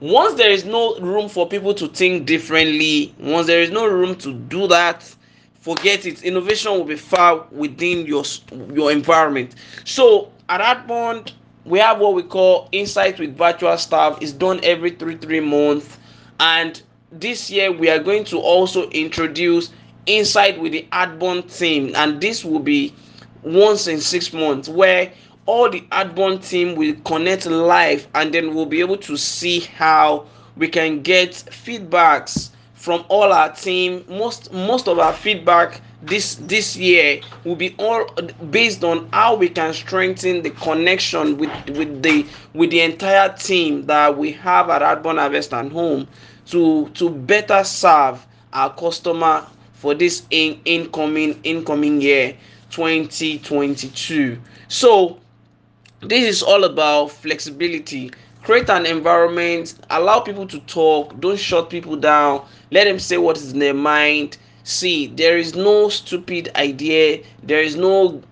Once 0.00 0.34
there 0.34 0.50
is 0.50 0.64
no 0.64 0.98
room 1.00 1.28
for 1.28 1.48
people 1.48 1.74
to 1.74 1.88
think 1.88 2.26
differently 2.26 3.14
once 3.18 3.46
there 3.46 3.60
is 3.60 3.70
no 3.70 3.86
room 3.86 4.14
to 4.16 4.32
do 4.32 4.66
that 4.68 5.14
forget 5.60 6.06
it. 6.06 6.22
Innovation 6.22 6.72
will 6.72 6.84
be 6.84 6.96
far 6.96 7.46
within 7.50 8.06
your 8.06 8.24
your 8.72 8.90
environment. 8.92 9.54
So 9.84 10.32
at 10.48 10.58
that 10.58 10.86
point 10.86 11.34
we 11.64 11.78
have 11.80 11.98
what 11.98 12.14
we 12.14 12.22
call 12.22 12.68
insight 12.72 13.18
with 13.18 13.36
virtual 13.36 13.76
staff. 13.76 14.18
It's 14.22 14.32
done 14.32 14.60
every 14.62 14.90
three 14.92 15.16
three 15.16 15.40
months. 15.40 15.98
And 16.40 16.80
this 17.12 17.50
year 17.50 17.70
we 17.72 17.90
are 17.90 17.98
going 17.98 18.24
to 18.26 18.38
also 18.38 18.88
introduce 18.90 19.70
insight 20.06 20.58
with 20.60 20.72
the 20.72 20.86
Adbond 20.92 21.56
team. 21.56 21.92
And 21.96 22.20
this 22.20 22.44
will 22.44 22.60
be 22.60 22.94
once 23.42 23.86
in 23.86 24.00
six 24.00 24.32
months 24.32 24.68
where 24.68 25.12
all 25.46 25.70
the 25.70 25.82
adborn 25.92 26.38
team 26.38 26.74
will 26.74 26.94
connect 27.04 27.46
live 27.46 28.06
and 28.14 28.32
then 28.34 28.54
we'll 28.54 28.66
be 28.66 28.80
able 28.80 28.96
to 28.98 29.16
see 29.16 29.60
how 29.60 30.26
we 30.56 30.68
can 30.68 31.00
get 31.02 31.30
feedbacks 31.50 32.50
from 32.74 33.04
all 33.08 33.32
our 33.32 33.52
team. 33.52 34.04
Most 34.08 34.52
most 34.52 34.88
of 34.88 34.98
our 34.98 35.12
feedback 35.12 35.80
this 36.02 36.36
this 36.36 36.76
year 36.76 37.20
will 37.44 37.56
be 37.56 37.74
all 37.78 38.04
based 38.50 38.84
on 38.84 39.08
how 39.12 39.34
we 39.34 39.48
can 39.48 39.72
strengthen 39.72 40.42
the 40.42 40.50
connection 40.50 41.36
with 41.38 41.50
with 41.70 42.02
the 42.02 42.26
with 42.54 42.70
the 42.70 42.80
entire 42.80 43.32
team 43.36 43.86
that 43.86 44.16
we 44.16 44.32
have 44.32 44.70
at 44.70 44.82
Adborn 44.82 45.16
Harvest 45.16 45.52
and 45.52 45.72
Home 45.72 46.06
to 46.46 46.88
to 46.94 47.10
better 47.10 47.64
serve 47.64 48.24
our 48.52 48.72
customer 48.74 49.46
for 49.74 49.94
this 49.94 50.22
in, 50.30 50.60
incoming 50.64 51.38
incoming 51.44 52.00
year 52.00 52.36
2022 52.70 54.38
so 54.68 55.18
this 56.00 56.24
is 56.24 56.42
all 56.44 56.62
about 56.62 57.08
flexibility. 57.10 58.12
Create 58.44 58.70
an 58.70 58.86
environment 58.86 59.74
allow 59.90 60.20
people 60.20 60.46
to 60.46 60.60
talk 60.60 61.18
don't 61.20 61.38
shut 61.38 61.70
people 61.70 61.96
down 61.96 62.46
let 62.70 62.84
them 62.84 62.98
say 62.98 63.18
what 63.18 63.36
is 63.36 63.52
in 63.52 63.58
their 63.58 63.74
mind. 63.74 64.38
See 64.62 65.06
there 65.08 65.38
is 65.38 65.54
no 65.56 65.88
stupid 65.88 66.50
idea 66.56 67.22
there 67.42 67.62
is 67.62 67.76
no 67.76 68.22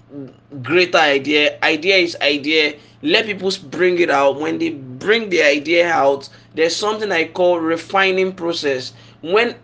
greater 0.62 0.98
idea. 0.98 1.58
Idea 1.62 1.96
is 1.96 2.16
idea. 2.22 2.76
Let 3.02 3.26
people 3.26 3.50
bring 3.70 3.98
it 3.98 4.10
out. 4.10 4.38
When 4.38 4.58
they 4.58 4.70
bring 4.70 5.28
the 5.30 5.42
idea 5.42 5.90
out 5.90 6.28
there's 6.54 6.74
something 6.76 7.10
i 7.12 7.24
call 7.26 7.58
refining 7.58 8.32
process. 8.32 8.92
When 9.22 9.56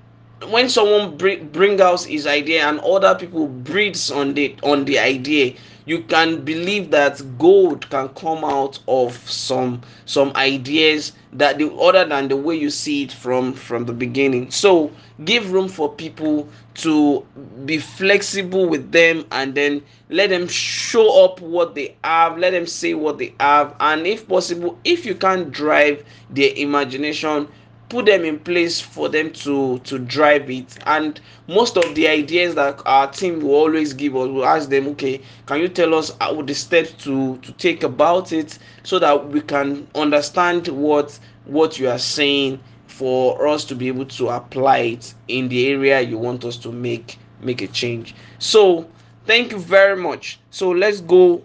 when 0.49 0.69
someone 0.69 1.17
bring, 1.17 1.49
bring 1.49 1.81
out 1.81 2.03
his 2.05 2.27
idea 2.27 2.67
and 2.69 2.81
other 2.81 3.15
people 3.15 3.47
breathes 3.47 4.11
on 4.11 4.35
the 4.35 4.55
on 4.63 4.85
the 4.85 4.99
idea 4.99 5.55
you 5.85 6.03
can 6.05 6.45
believe 6.45 6.91
that 6.91 7.21
gold 7.39 7.89
can 7.91 8.09
come 8.11 8.45
out 8.45 8.79
of 8.87 9.17
some 9.29 9.81
some 10.07 10.33
ideas 10.37 11.13
that 11.33 11.59
the 11.59 11.71
other 11.75 12.05
than 12.05 12.29
the 12.29 12.37
way 12.37 12.55
you 12.55 12.71
see 12.71 13.03
it 13.05 13.13
from 13.13 13.53
from 13.53 13.85
the 13.87 13.93
beginning. 13.93 14.51
So 14.51 14.93
give 15.25 15.51
room 15.53 15.69
for 15.69 15.93
people 15.93 16.49
to 16.75 17.27
be 17.65 17.79
flexible 17.79 18.69
with 18.69 18.93
them 18.93 19.25
and 19.33 19.55
then 19.55 19.83
let 20.09 20.31
them 20.31 20.47
show 20.49 21.25
up 21.25 21.41
what 21.41 21.75
they 21.75 21.97
have 22.05 22.39
let 22.39 22.51
them 22.53 22.67
say 22.67 22.95
what 22.95 23.19
they 23.19 23.35
have. 23.41 23.75
And 23.81 24.07
if 24.07 24.29
possible 24.29 24.79
if 24.85 25.05
you 25.05 25.15
can't 25.15 25.51
drive 25.51 26.05
their 26.31 26.53
imagination 26.55 27.49
put 27.93 28.07
them 28.07 28.25
in 28.25 28.39
place 28.39 28.81
for 28.81 29.11
them 29.11 29.31
to 29.31 29.79
to 29.81 29.99
drive 29.99 30.51
it. 30.51 30.79
And 30.87 31.21
most 31.47 31.77
of 31.77 31.95
the 31.95 32.09
ideas 32.09 32.55
that 32.55 32.81
our 32.87 33.13
team 33.13 33.41
will 33.41 33.55
always 33.55 33.93
give 33.93 34.17
us 34.17 34.29
will 34.29 34.47
ask 34.47 34.71
them 34.71 34.89
okay 34.89 35.21
can 35.45 35.61
you 35.61 35.69
tell 35.69 35.95
us 35.95 36.11
uh, 36.23 36.41
the 36.41 36.55
steps 36.55 36.93
to 37.05 37.37
to 37.39 37.53
take 37.53 37.83
about 37.83 38.33
it 38.33 38.59
so 38.83 38.99
that 38.99 39.29
we 39.29 39.43
can 39.43 39.87
understand 39.95 40.69
what 40.69 41.21
what 41.45 41.79
you 41.79 41.91
are 41.91 41.99
saying 41.99 42.59
for 42.87 43.47
us 43.47 43.63
to 43.67 43.75
be 43.75 43.89
able 43.89 44.07
to 44.07 44.31
apply 44.31 44.79
it 44.79 45.13
in 45.29 45.51
the 45.51 45.69
area 45.69 46.01
you 46.01 46.17
want 46.17 46.47
us 46.47 46.57
to 46.57 46.73
make 46.73 47.19
make 47.43 47.61
a 47.61 47.69
change? 47.69 48.15
So 48.39 48.89
thank 49.27 49.53
you 49.53 49.59
very 49.59 49.97
much. 49.97 50.41
So 50.51 50.71
let's 50.71 51.03
go 51.03 51.45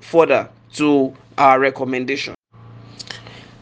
further 0.00 0.48
to 0.76 1.14
our 1.36 1.60
recommendation 1.60 2.34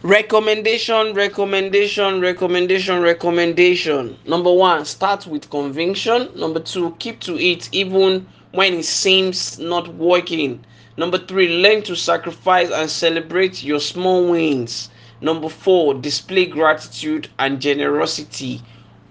recommendation 0.02 1.14
recommendation 1.14 2.20
recommendation 2.20 3.00
recommendation. 3.00 4.18
Number 4.26 4.52
one 4.52 4.84
start 4.84 5.28
with 5.28 5.48
conviction. 5.48 6.28
Number 6.34 6.58
two 6.58 6.96
keep 6.98 7.20
to 7.20 7.38
it 7.38 7.68
even 7.70 8.26
when 8.50 8.74
it 8.74 8.84
seems 8.84 9.60
not 9.60 9.94
working. 9.94 10.64
Number 10.96 11.18
three 11.18 11.62
learn 11.62 11.82
to 11.82 11.94
sacrifice 11.94 12.68
and 12.72 12.90
celebrate 12.90 13.62
your 13.62 13.78
small 13.78 14.28
wins. 14.28 14.90
Number 15.20 15.48
four 15.48 15.94
display 15.94 16.46
gratitude 16.46 17.28
and 17.38 17.60
generosity. 17.60 18.60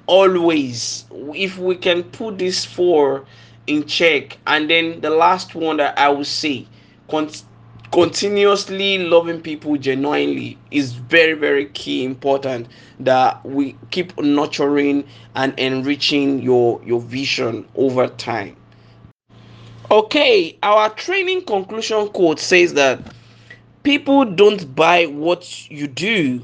Always. 0.07 1.05
If 1.33 1.57
we 1.57 1.77
can 1.77 2.03
put 2.03 2.37
these 2.37 2.65
four 2.65 3.23
in 3.67 3.85
check 3.85 4.37
and 4.45 4.69
then 4.69 4.99
the 4.99 5.09
last 5.09 5.53
one 5.55 5.77
that 5.77 5.97
i 5.97 6.09
will 6.09 6.25
say 6.25 6.67
continuously 7.91 8.97
loving 8.99 9.41
people 9.41 9.75
genuinely 9.77 10.57
is 10.71 10.93
very 10.93 11.33
very 11.33 11.65
key 11.67 12.03
important 12.05 12.67
that 12.99 13.43
we 13.45 13.75
keep 13.91 14.17
nurturing 14.19 15.03
and 15.35 15.57
enriching 15.59 16.41
your 16.41 16.81
your 16.85 17.01
vision 17.01 17.67
over 17.75 18.07
time. 18.07 18.55
Okay 19.89 20.57
our 20.63 20.89
training 20.89 21.43
conclusion 21.43 22.07
quote 22.09 22.39
says 22.39 22.73
that 22.75 23.13
people 23.83 24.23
don't 24.25 24.73
buy 24.75 25.05
what 25.05 25.69
you 25.69 25.87
do 25.87 26.41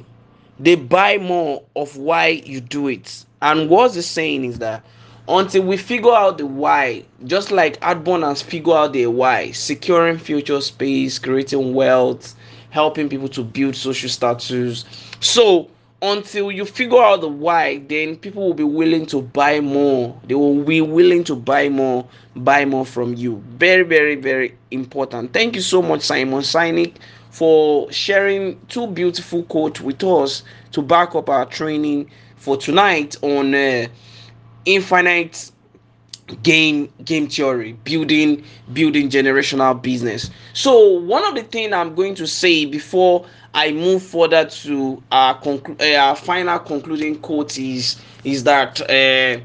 they 0.60 0.76
buy 0.76 1.18
more 1.18 1.64
of 1.76 1.98
why 1.98 2.28
you 2.46 2.62
do 2.62 2.88
it. 2.88 3.26
And 3.42 3.70
what 3.70 3.94
the 3.94 4.02
saying 4.02 4.46
is 4.46 4.60
that 4.60 4.84
until 5.28 5.64
we 5.64 5.78
figure 5.78 6.12
out 6.14 6.38
the 6.38 6.46
why. 6.46 7.04
Just 7.26 7.52
like 7.52 7.80
Adbond 7.82 8.26
has 8.28 8.42
figured 8.42 8.76
out 8.76 8.94
the 8.94 9.08
why. 9.08 9.52
Securing 9.52 10.18
future 10.18 10.62
space 10.62 11.20
creating 11.20 11.74
wealth 11.74 12.36
helping 12.70 13.10
people 13.10 13.30
to 13.30 13.44
build 13.44 13.76
social 13.76 14.10
status. 14.10 14.86
So 15.20 15.70
until 16.02 16.52
you 16.52 16.64
figure 16.64 17.02
out 17.02 17.22
the 17.22 17.28
why 17.28 17.80
then 17.88 18.16
people 18.18 18.46
will 18.46 18.54
be 18.54 18.64
willing 18.64 19.06
to 19.08 19.22
buy 19.22 19.60
more. 19.60 20.20
They 20.28 20.36
will 20.36 20.64
be 20.64 20.82
willing 20.82 21.24
to 21.26 21.36
buy 21.36 21.70
more 21.70 22.08
buy 22.36 22.66
more 22.66 22.86
from 22.86 23.16
you. 23.16 23.44
Very 23.58 23.84
very 23.84 24.16
very 24.16 24.56
important. 24.72 25.34
Thank 25.34 25.56
you 25.56 25.62
so 25.62 25.82
much 25.82 26.02
simon 26.02 26.42
sinek 26.42 26.94
for 27.32 27.92
sharing 27.92 28.60
two 28.68 28.88
beautiful 28.88 29.44
quotes 29.44 29.82
with 29.82 30.04
us 30.04 30.44
to 30.72 30.82
back 30.82 31.16
up 31.16 31.30
our 31.30 31.46
training 31.46 32.10
for 32.36 32.58
tonight 32.58 33.16
on 33.24 33.56
uh, 33.56 33.88
infinite 34.68 35.52
game 36.44 36.92
game 37.06 37.28
theory 37.28 37.74
building 37.86 38.44
building 38.74 39.10
generational 39.10 39.82
business. 39.82 40.30
So 40.54 41.00
one 41.00 41.26
of 41.26 41.36
the 41.36 41.44
things 41.44 41.72
i'm 41.74 41.96
going 41.96 42.16
to 42.16 42.28
say 42.28 42.66
before 42.66 43.26
i 43.54 43.72
move 43.72 44.04
further 44.04 44.46
to 44.46 45.02
our, 45.12 45.40
conclu- 45.40 45.82
uh, 45.82 45.98
our 45.98 46.16
final 46.18 46.60
concluding 46.60 47.18
quote 47.20 47.58
is 47.58 48.02
is 48.26 48.44
that 48.44 48.82
uh, 48.90 49.42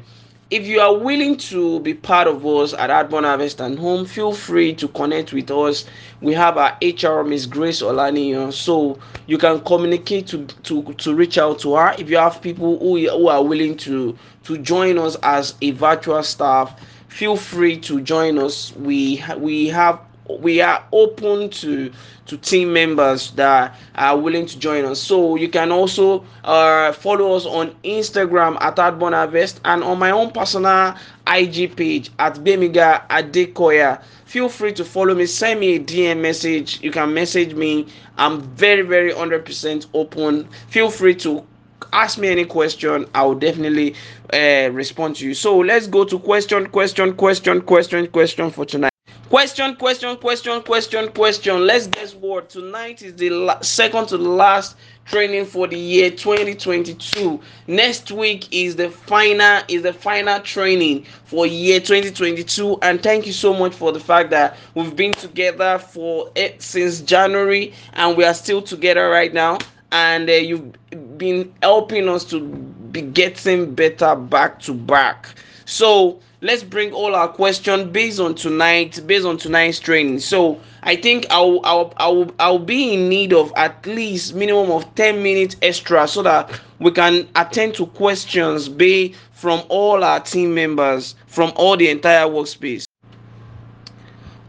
if 0.53 0.67
you 0.67 0.79
are 0.79 0.95
willing 0.95 1.35
to 1.35 1.79
be 1.79 1.95
part 1.95 2.27
of 2.27 2.45
us 2.45 2.73
at 2.73 2.91
Adbond 2.91 3.23
Harvest 3.25 3.59
and 3.59 3.79
Home, 3.79 4.05
feel 4.05 4.31
free 4.31 4.71
to 4.75 4.87
connect 4.89 5.33
with 5.33 5.49
us. 5.49 5.85
We 6.21 6.33
have 6.35 6.59
our 6.59 6.77
HR 6.79 7.23
Miss 7.23 7.47
Grace 7.47 7.81
Olaniyan, 7.81 8.53
so 8.53 8.99
you 9.25 9.39
can 9.39 9.61
communicate 9.61 10.27
to, 10.27 10.45
to 10.45 10.93
to 10.93 11.15
reach 11.15 11.39
out 11.39 11.57
to 11.61 11.73
her. 11.73 11.95
If 11.97 12.07
you 12.07 12.17
have 12.17 12.39
people 12.39 12.77
who, 12.77 13.09
who 13.09 13.29
are 13.29 13.43
willing 13.43 13.75
to 13.77 14.15
to 14.43 14.57
join 14.59 14.99
us 14.99 15.17
as 15.23 15.55
a 15.63 15.71
virtual 15.71 16.21
staff, 16.21 16.79
feel 17.07 17.35
free 17.35 17.79
to 17.79 17.99
join 18.01 18.37
us. 18.37 18.75
We 18.75 19.23
we 19.39 19.69
have 19.69 19.99
we 20.29 20.61
are 20.61 20.83
open 20.91 21.49
to 21.49 21.91
to 22.25 22.37
team 22.37 22.71
members 22.71 23.31
that 23.31 23.75
are 23.95 24.17
willing 24.17 24.45
to 24.45 24.57
join 24.57 24.85
us. 24.85 24.99
So 25.01 25.35
you 25.35 25.49
can 25.49 25.71
also 25.71 26.25
uh, 26.43 26.93
follow 26.93 27.33
us 27.35 27.45
on 27.45 27.75
instagram 27.83 28.57
at 28.61 28.77
Adbond 28.77 29.13
harvest 29.13 29.59
and 29.65 29.83
on 29.83 29.99
my 29.99 30.11
own 30.11 30.31
personal 30.31 30.95
ig 31.27 31.75
page 31.75 32.11
at 32.19 32.35
bemiga 32.35 33.05
adekoya. 33.09 34.01
Feel 34.25 34.49
free 34.49 34.73
to 34.73 34.85
follow 34.85 35.13
me 35.13 35.25
send 35.25 35.59
me 35.59 35.75
a 35.75 35.79
dm 35.79 36.21
message. 36.21 36.81
You 36.81 36.91
can 36.91 37.13
message 37.13 37.53
me. 37.53 37.87
I'm 38.17 38.41
very 38.41 38.81
very 38.83 39.11
100% 39.11 39.87
open. 39.93 40.47
Feel 40.69 40.89
free 40.89 41.15
to 41.15 41.45
ask 41.91 42.17
me 42.17 42.29
any 42.29 42.45
question. 42.45 43.05
I 43.13 43.23
will 43.23 43.35
definitely 43.35 43.95
uh, 44.31 44.69
respond 44.71 45.17
to 45.17 45.27
you. 45.27 45.33
So 45.33 45.57
let's 45.57 45.87
go 45.87 46.05
to 46.05 46.17
question 46.19 46.67
question 46.69 47.13
question 47.15 47.61
question 47.61 48.07
question 48.07 48.49
for 48.49 48.65
tonight 48.65 48.92
Question, 49.33 49.75
question, 49.77 50.15
question, 50.17 50.61
question, 50.61 51.09
question. 51.09 51.65
Let's 51.65 51.87
guess 51.87 52.13
what? 52.13 52.51
Tonight 52.51 53.01
is 53.01 53.15
the 53.15 53.31
la- 53.31 53.59
second 53.61 54.05
to 54.09 54.17
the 54.19 54.29
last 54.29 54.75
training 55.05 55.47
for 55.47 55.65
the 55.67 55.75
year 55.75 56.11
2022. 56.11 57.39
Next 57.65 58.11
week 58.11 58.47
is 58.53 58.75
the 58.75 58.91
final 58.91 59.63
is 59.67 59.81
the 59.81 59.91
final 59.91 60.39
training 60.41 61.07
for 61.25 61.47
year 61.47 61.79
2022. 61.79 62.77
And 62.83 63.01
thank 63.01 63.25
you 63.25 63.33
so 63.33 63.55
much 63.55 63.73
for 63.73 63.91
the 63.91 63.99
fact 63.99 64.29
that 64.29 64.55
we've 64.75 64.95
been 64.95 65.13
together 65.13 65.79
for 65.79 66.29
it 66.35 66.61
since 66.61 67.01
January 67.01 67.73
and 67.93 68.15
we 68.15 68.25
are 68.25 68.35
still 68.35 68.61
together 68.61 69.09
right 69.09 69.33
now. 69.33 69.57
And 69.91 70.29
uh, 70.29 70.33
you've 70.33 71.17
been 71.17 71.51
helping 71.63 72.07
us 72.07 72.23
to 72.25 72.39
be 72.39 73.01
getting 73.01 73.73
better 73.73 74.15
back 74.15 74.59
to 74.59 74.75
back. 74.75 75.29
So 75.65 76.19
let's 76.41 76.63
bring 76.63 76.91
all 76.91 77.15
our 77.15 77.27
questions 77.27 77.91
based 77.91 78.19
on 78.19 78.35
tonight 78.35 78.99
based 79.07 79.25
on 79.25 79.37
tonight's 79.37 79.79
training. 79.79 80.19
So 80.19 80.59
i 80.85 80.95
think 80.95 81.25
i'll 81.29 81.61
i'll 81.63 81.93
i'll, 81.97 82.31
I'll 82.39 82.59
be 82.59 82.93
in 82.93 83.09
need 83.09 83.33
of 83.33 83.51
at 83.55 83.85
least 83.87 84.35
minimum 84.35 84.69
of 84.71 84.93
10 84.95 85.23
minutes 85.23 85.55
extra 85.61 86.07
so 86.07 86.21
that 86.23 86.59
we 86.79 86.91
can 86.91 87.27
attend 87.35 87.75
to 87.75 87.85
questions 87.87 88.67
be 88.67 89.15
from 89.31 89.63
all 89.69 90.03
our 90.03 90.19
team 90.19 90.53
members 90.53 91.15
from 91.27 91.53
all 91.55 91.77
the 91.77 91.89
entire 91.89 92.25
workspace 92.25 92.85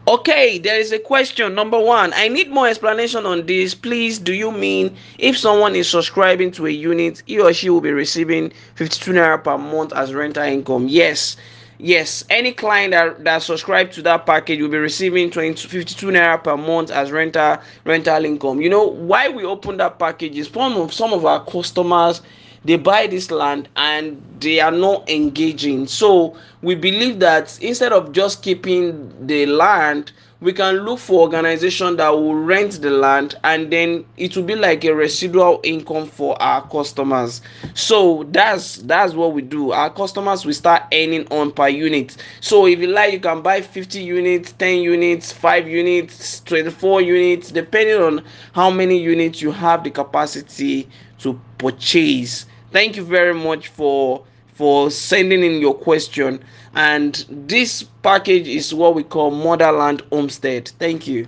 Okay, 0.07 0.59
there 0.59 0.79
is 0.79 0.91
a 0.91 0.99
question. 0.99 1.55
Number 1.55 1.79
one, 1.79 2.13
I 2.13 2.27
need 2.27 2.51
more 2.51 2.67
explanation 2.67 3.25
on 3.25 3.47
this. 3.47 3.73
Please, 3.73 4.19
do 4.19 4.33
you 4.33 4.51
mean 4.51 4.95
if 5.17 5.35
someone 5.35 5.75
is 5.75 5.89
subscribing 5.89 6.51
to 6.51 6.67
a 6.67 6.69
unit, 6.69 7.23
he 7.25 7.39
or 7.39 7.51
she 7.53 7.71
will 7.71 7.81
be 7.81 7.91
receiving 7.91 8.51
52 8.75 9.13
naira 9.13 9.43
per 9.43 9.57
month 9.57 9.93
as 9.93 10.13
rental 10.13 10.43
income? 10.43 10.87
Yes 10.87 11.37
yes 11.77 12.23
any 12.29 12.53
client 12.53 12.91
that, 12.91 13.21
that 13.25 13.43
subscribe 13.43 13.91
to 13.91 14.01
that 14.01 14.25
package 14.25 14.61
will 14.61 14.69
be 14.69 14.77
receiving 14.77 15.29
20 15.29 15.67
52 15.67 16.07
naira 16.07 16.41
per 16.41 16.55
month 16.55 16.89
as 16.89 17.11
rental 17.11 17.57
rental 17.83 18.23
income 18.23 18.61
you 18.61 18.69
know 18.69 18.85
why 18.85 19.27
we 19.27 19.43
open 19.43 19.75
that 19.75 19.99
package 19.99 20.37
is 20.37 20.47
some 20.47 20.77
of 20.77 20.93
some 20.93 21.11
of 21.11 21.25
our 21.25 21.43
customers 21.43 22.21
they 22.65 22.77
buy 22.77 23.07
this 23.07 23.31
land 23.31 23.69
and 23.75 24.21
they 24.39 24.59
are 24.59 24.71
not 24.71 25.07
engaging. 25.09 25.87
So 25.87 26.35
we 26.61 26.75
believe 26.75 27.19
that 27.19 27.57
instead 27.61 27.93
of 27.93 28.11
just 28.11 28.41
keeping 28.43 29.27
the 29.27 29.45
land 29.45 30.11
we 30.41 30.51
can 30.53 30.75
look 30.79 30.99
for 30.99 31.21
organization 31.21 31.95
that 31.95 32.09
will 32.09 32.35
rent 32.35 32.81
the 32.81 32.91
land 32.91 33.35
and 33.43 33.71
then 33.71 34.05
it 34.17 34.35
will 34.35 34.43
be 34.43 34.53
like 34.55 34.83
a 34.83 34.93
residual 34.93 35.61
income 35.63 36.05
for 36.07 36.39
our 36.41 36.61
customers. 36.69 37.41
So 37.73 38.23
that's 38.29 38.77
that's 38.77 39.13
what 39.13 39.31
we 39.33 39.41
do. 39.41 39.71
Our 39.71 39.89
customers 39.89 40.45
will 40.45 40.53
start 40.53 40.83
earning 40.93 41.25
on 41.31 41.51
per 41.51 41.69
unit. 41.69 42.17
So 42.41 42.67
if 42.67 42.79
you 42.79 42.87
like 42.87 43.13
you 43.13 43.19
can 43.19 43.41
buy 43.41 43.61
50 43.61 44.01
units 44.03 44.51
10 44.51 44.79
units 44.81 45.31
5 45.31 45.67
units 45.67 46.41
24 46.41 47.01
units 47.01 47.51
depending 47.51 48.01
on 48.01 48.23
how 48.53 48.69
many 48.69 48.99
units 48.99 49.41
you 49.41 49.51
have 49.51 49.83
the 49.83 49.89
capacity 49.89 50.87
to 51.19 51.39
purchase 51.57 52.45
thank 52.71 52.95
you 52.95 53.03
very 53.03 53.33
much 53.33 53.67
for 53.69 54.23
for 54.53 54.89
sending 54.89 55.43
in 55.43 55.59
your 55.59 55.73
question. 55.73 56.41
And 56.75 57.25
this 57.29 57.83
package 58.03 58.47
is 58.47 58.73
what 58.73 58.95
we 58.95 59.03
call 59.03 59.31
motherland 59.31 60.01
homestead. 60.11 60.69
Thank 60.79 61.07
you 61.07 61.27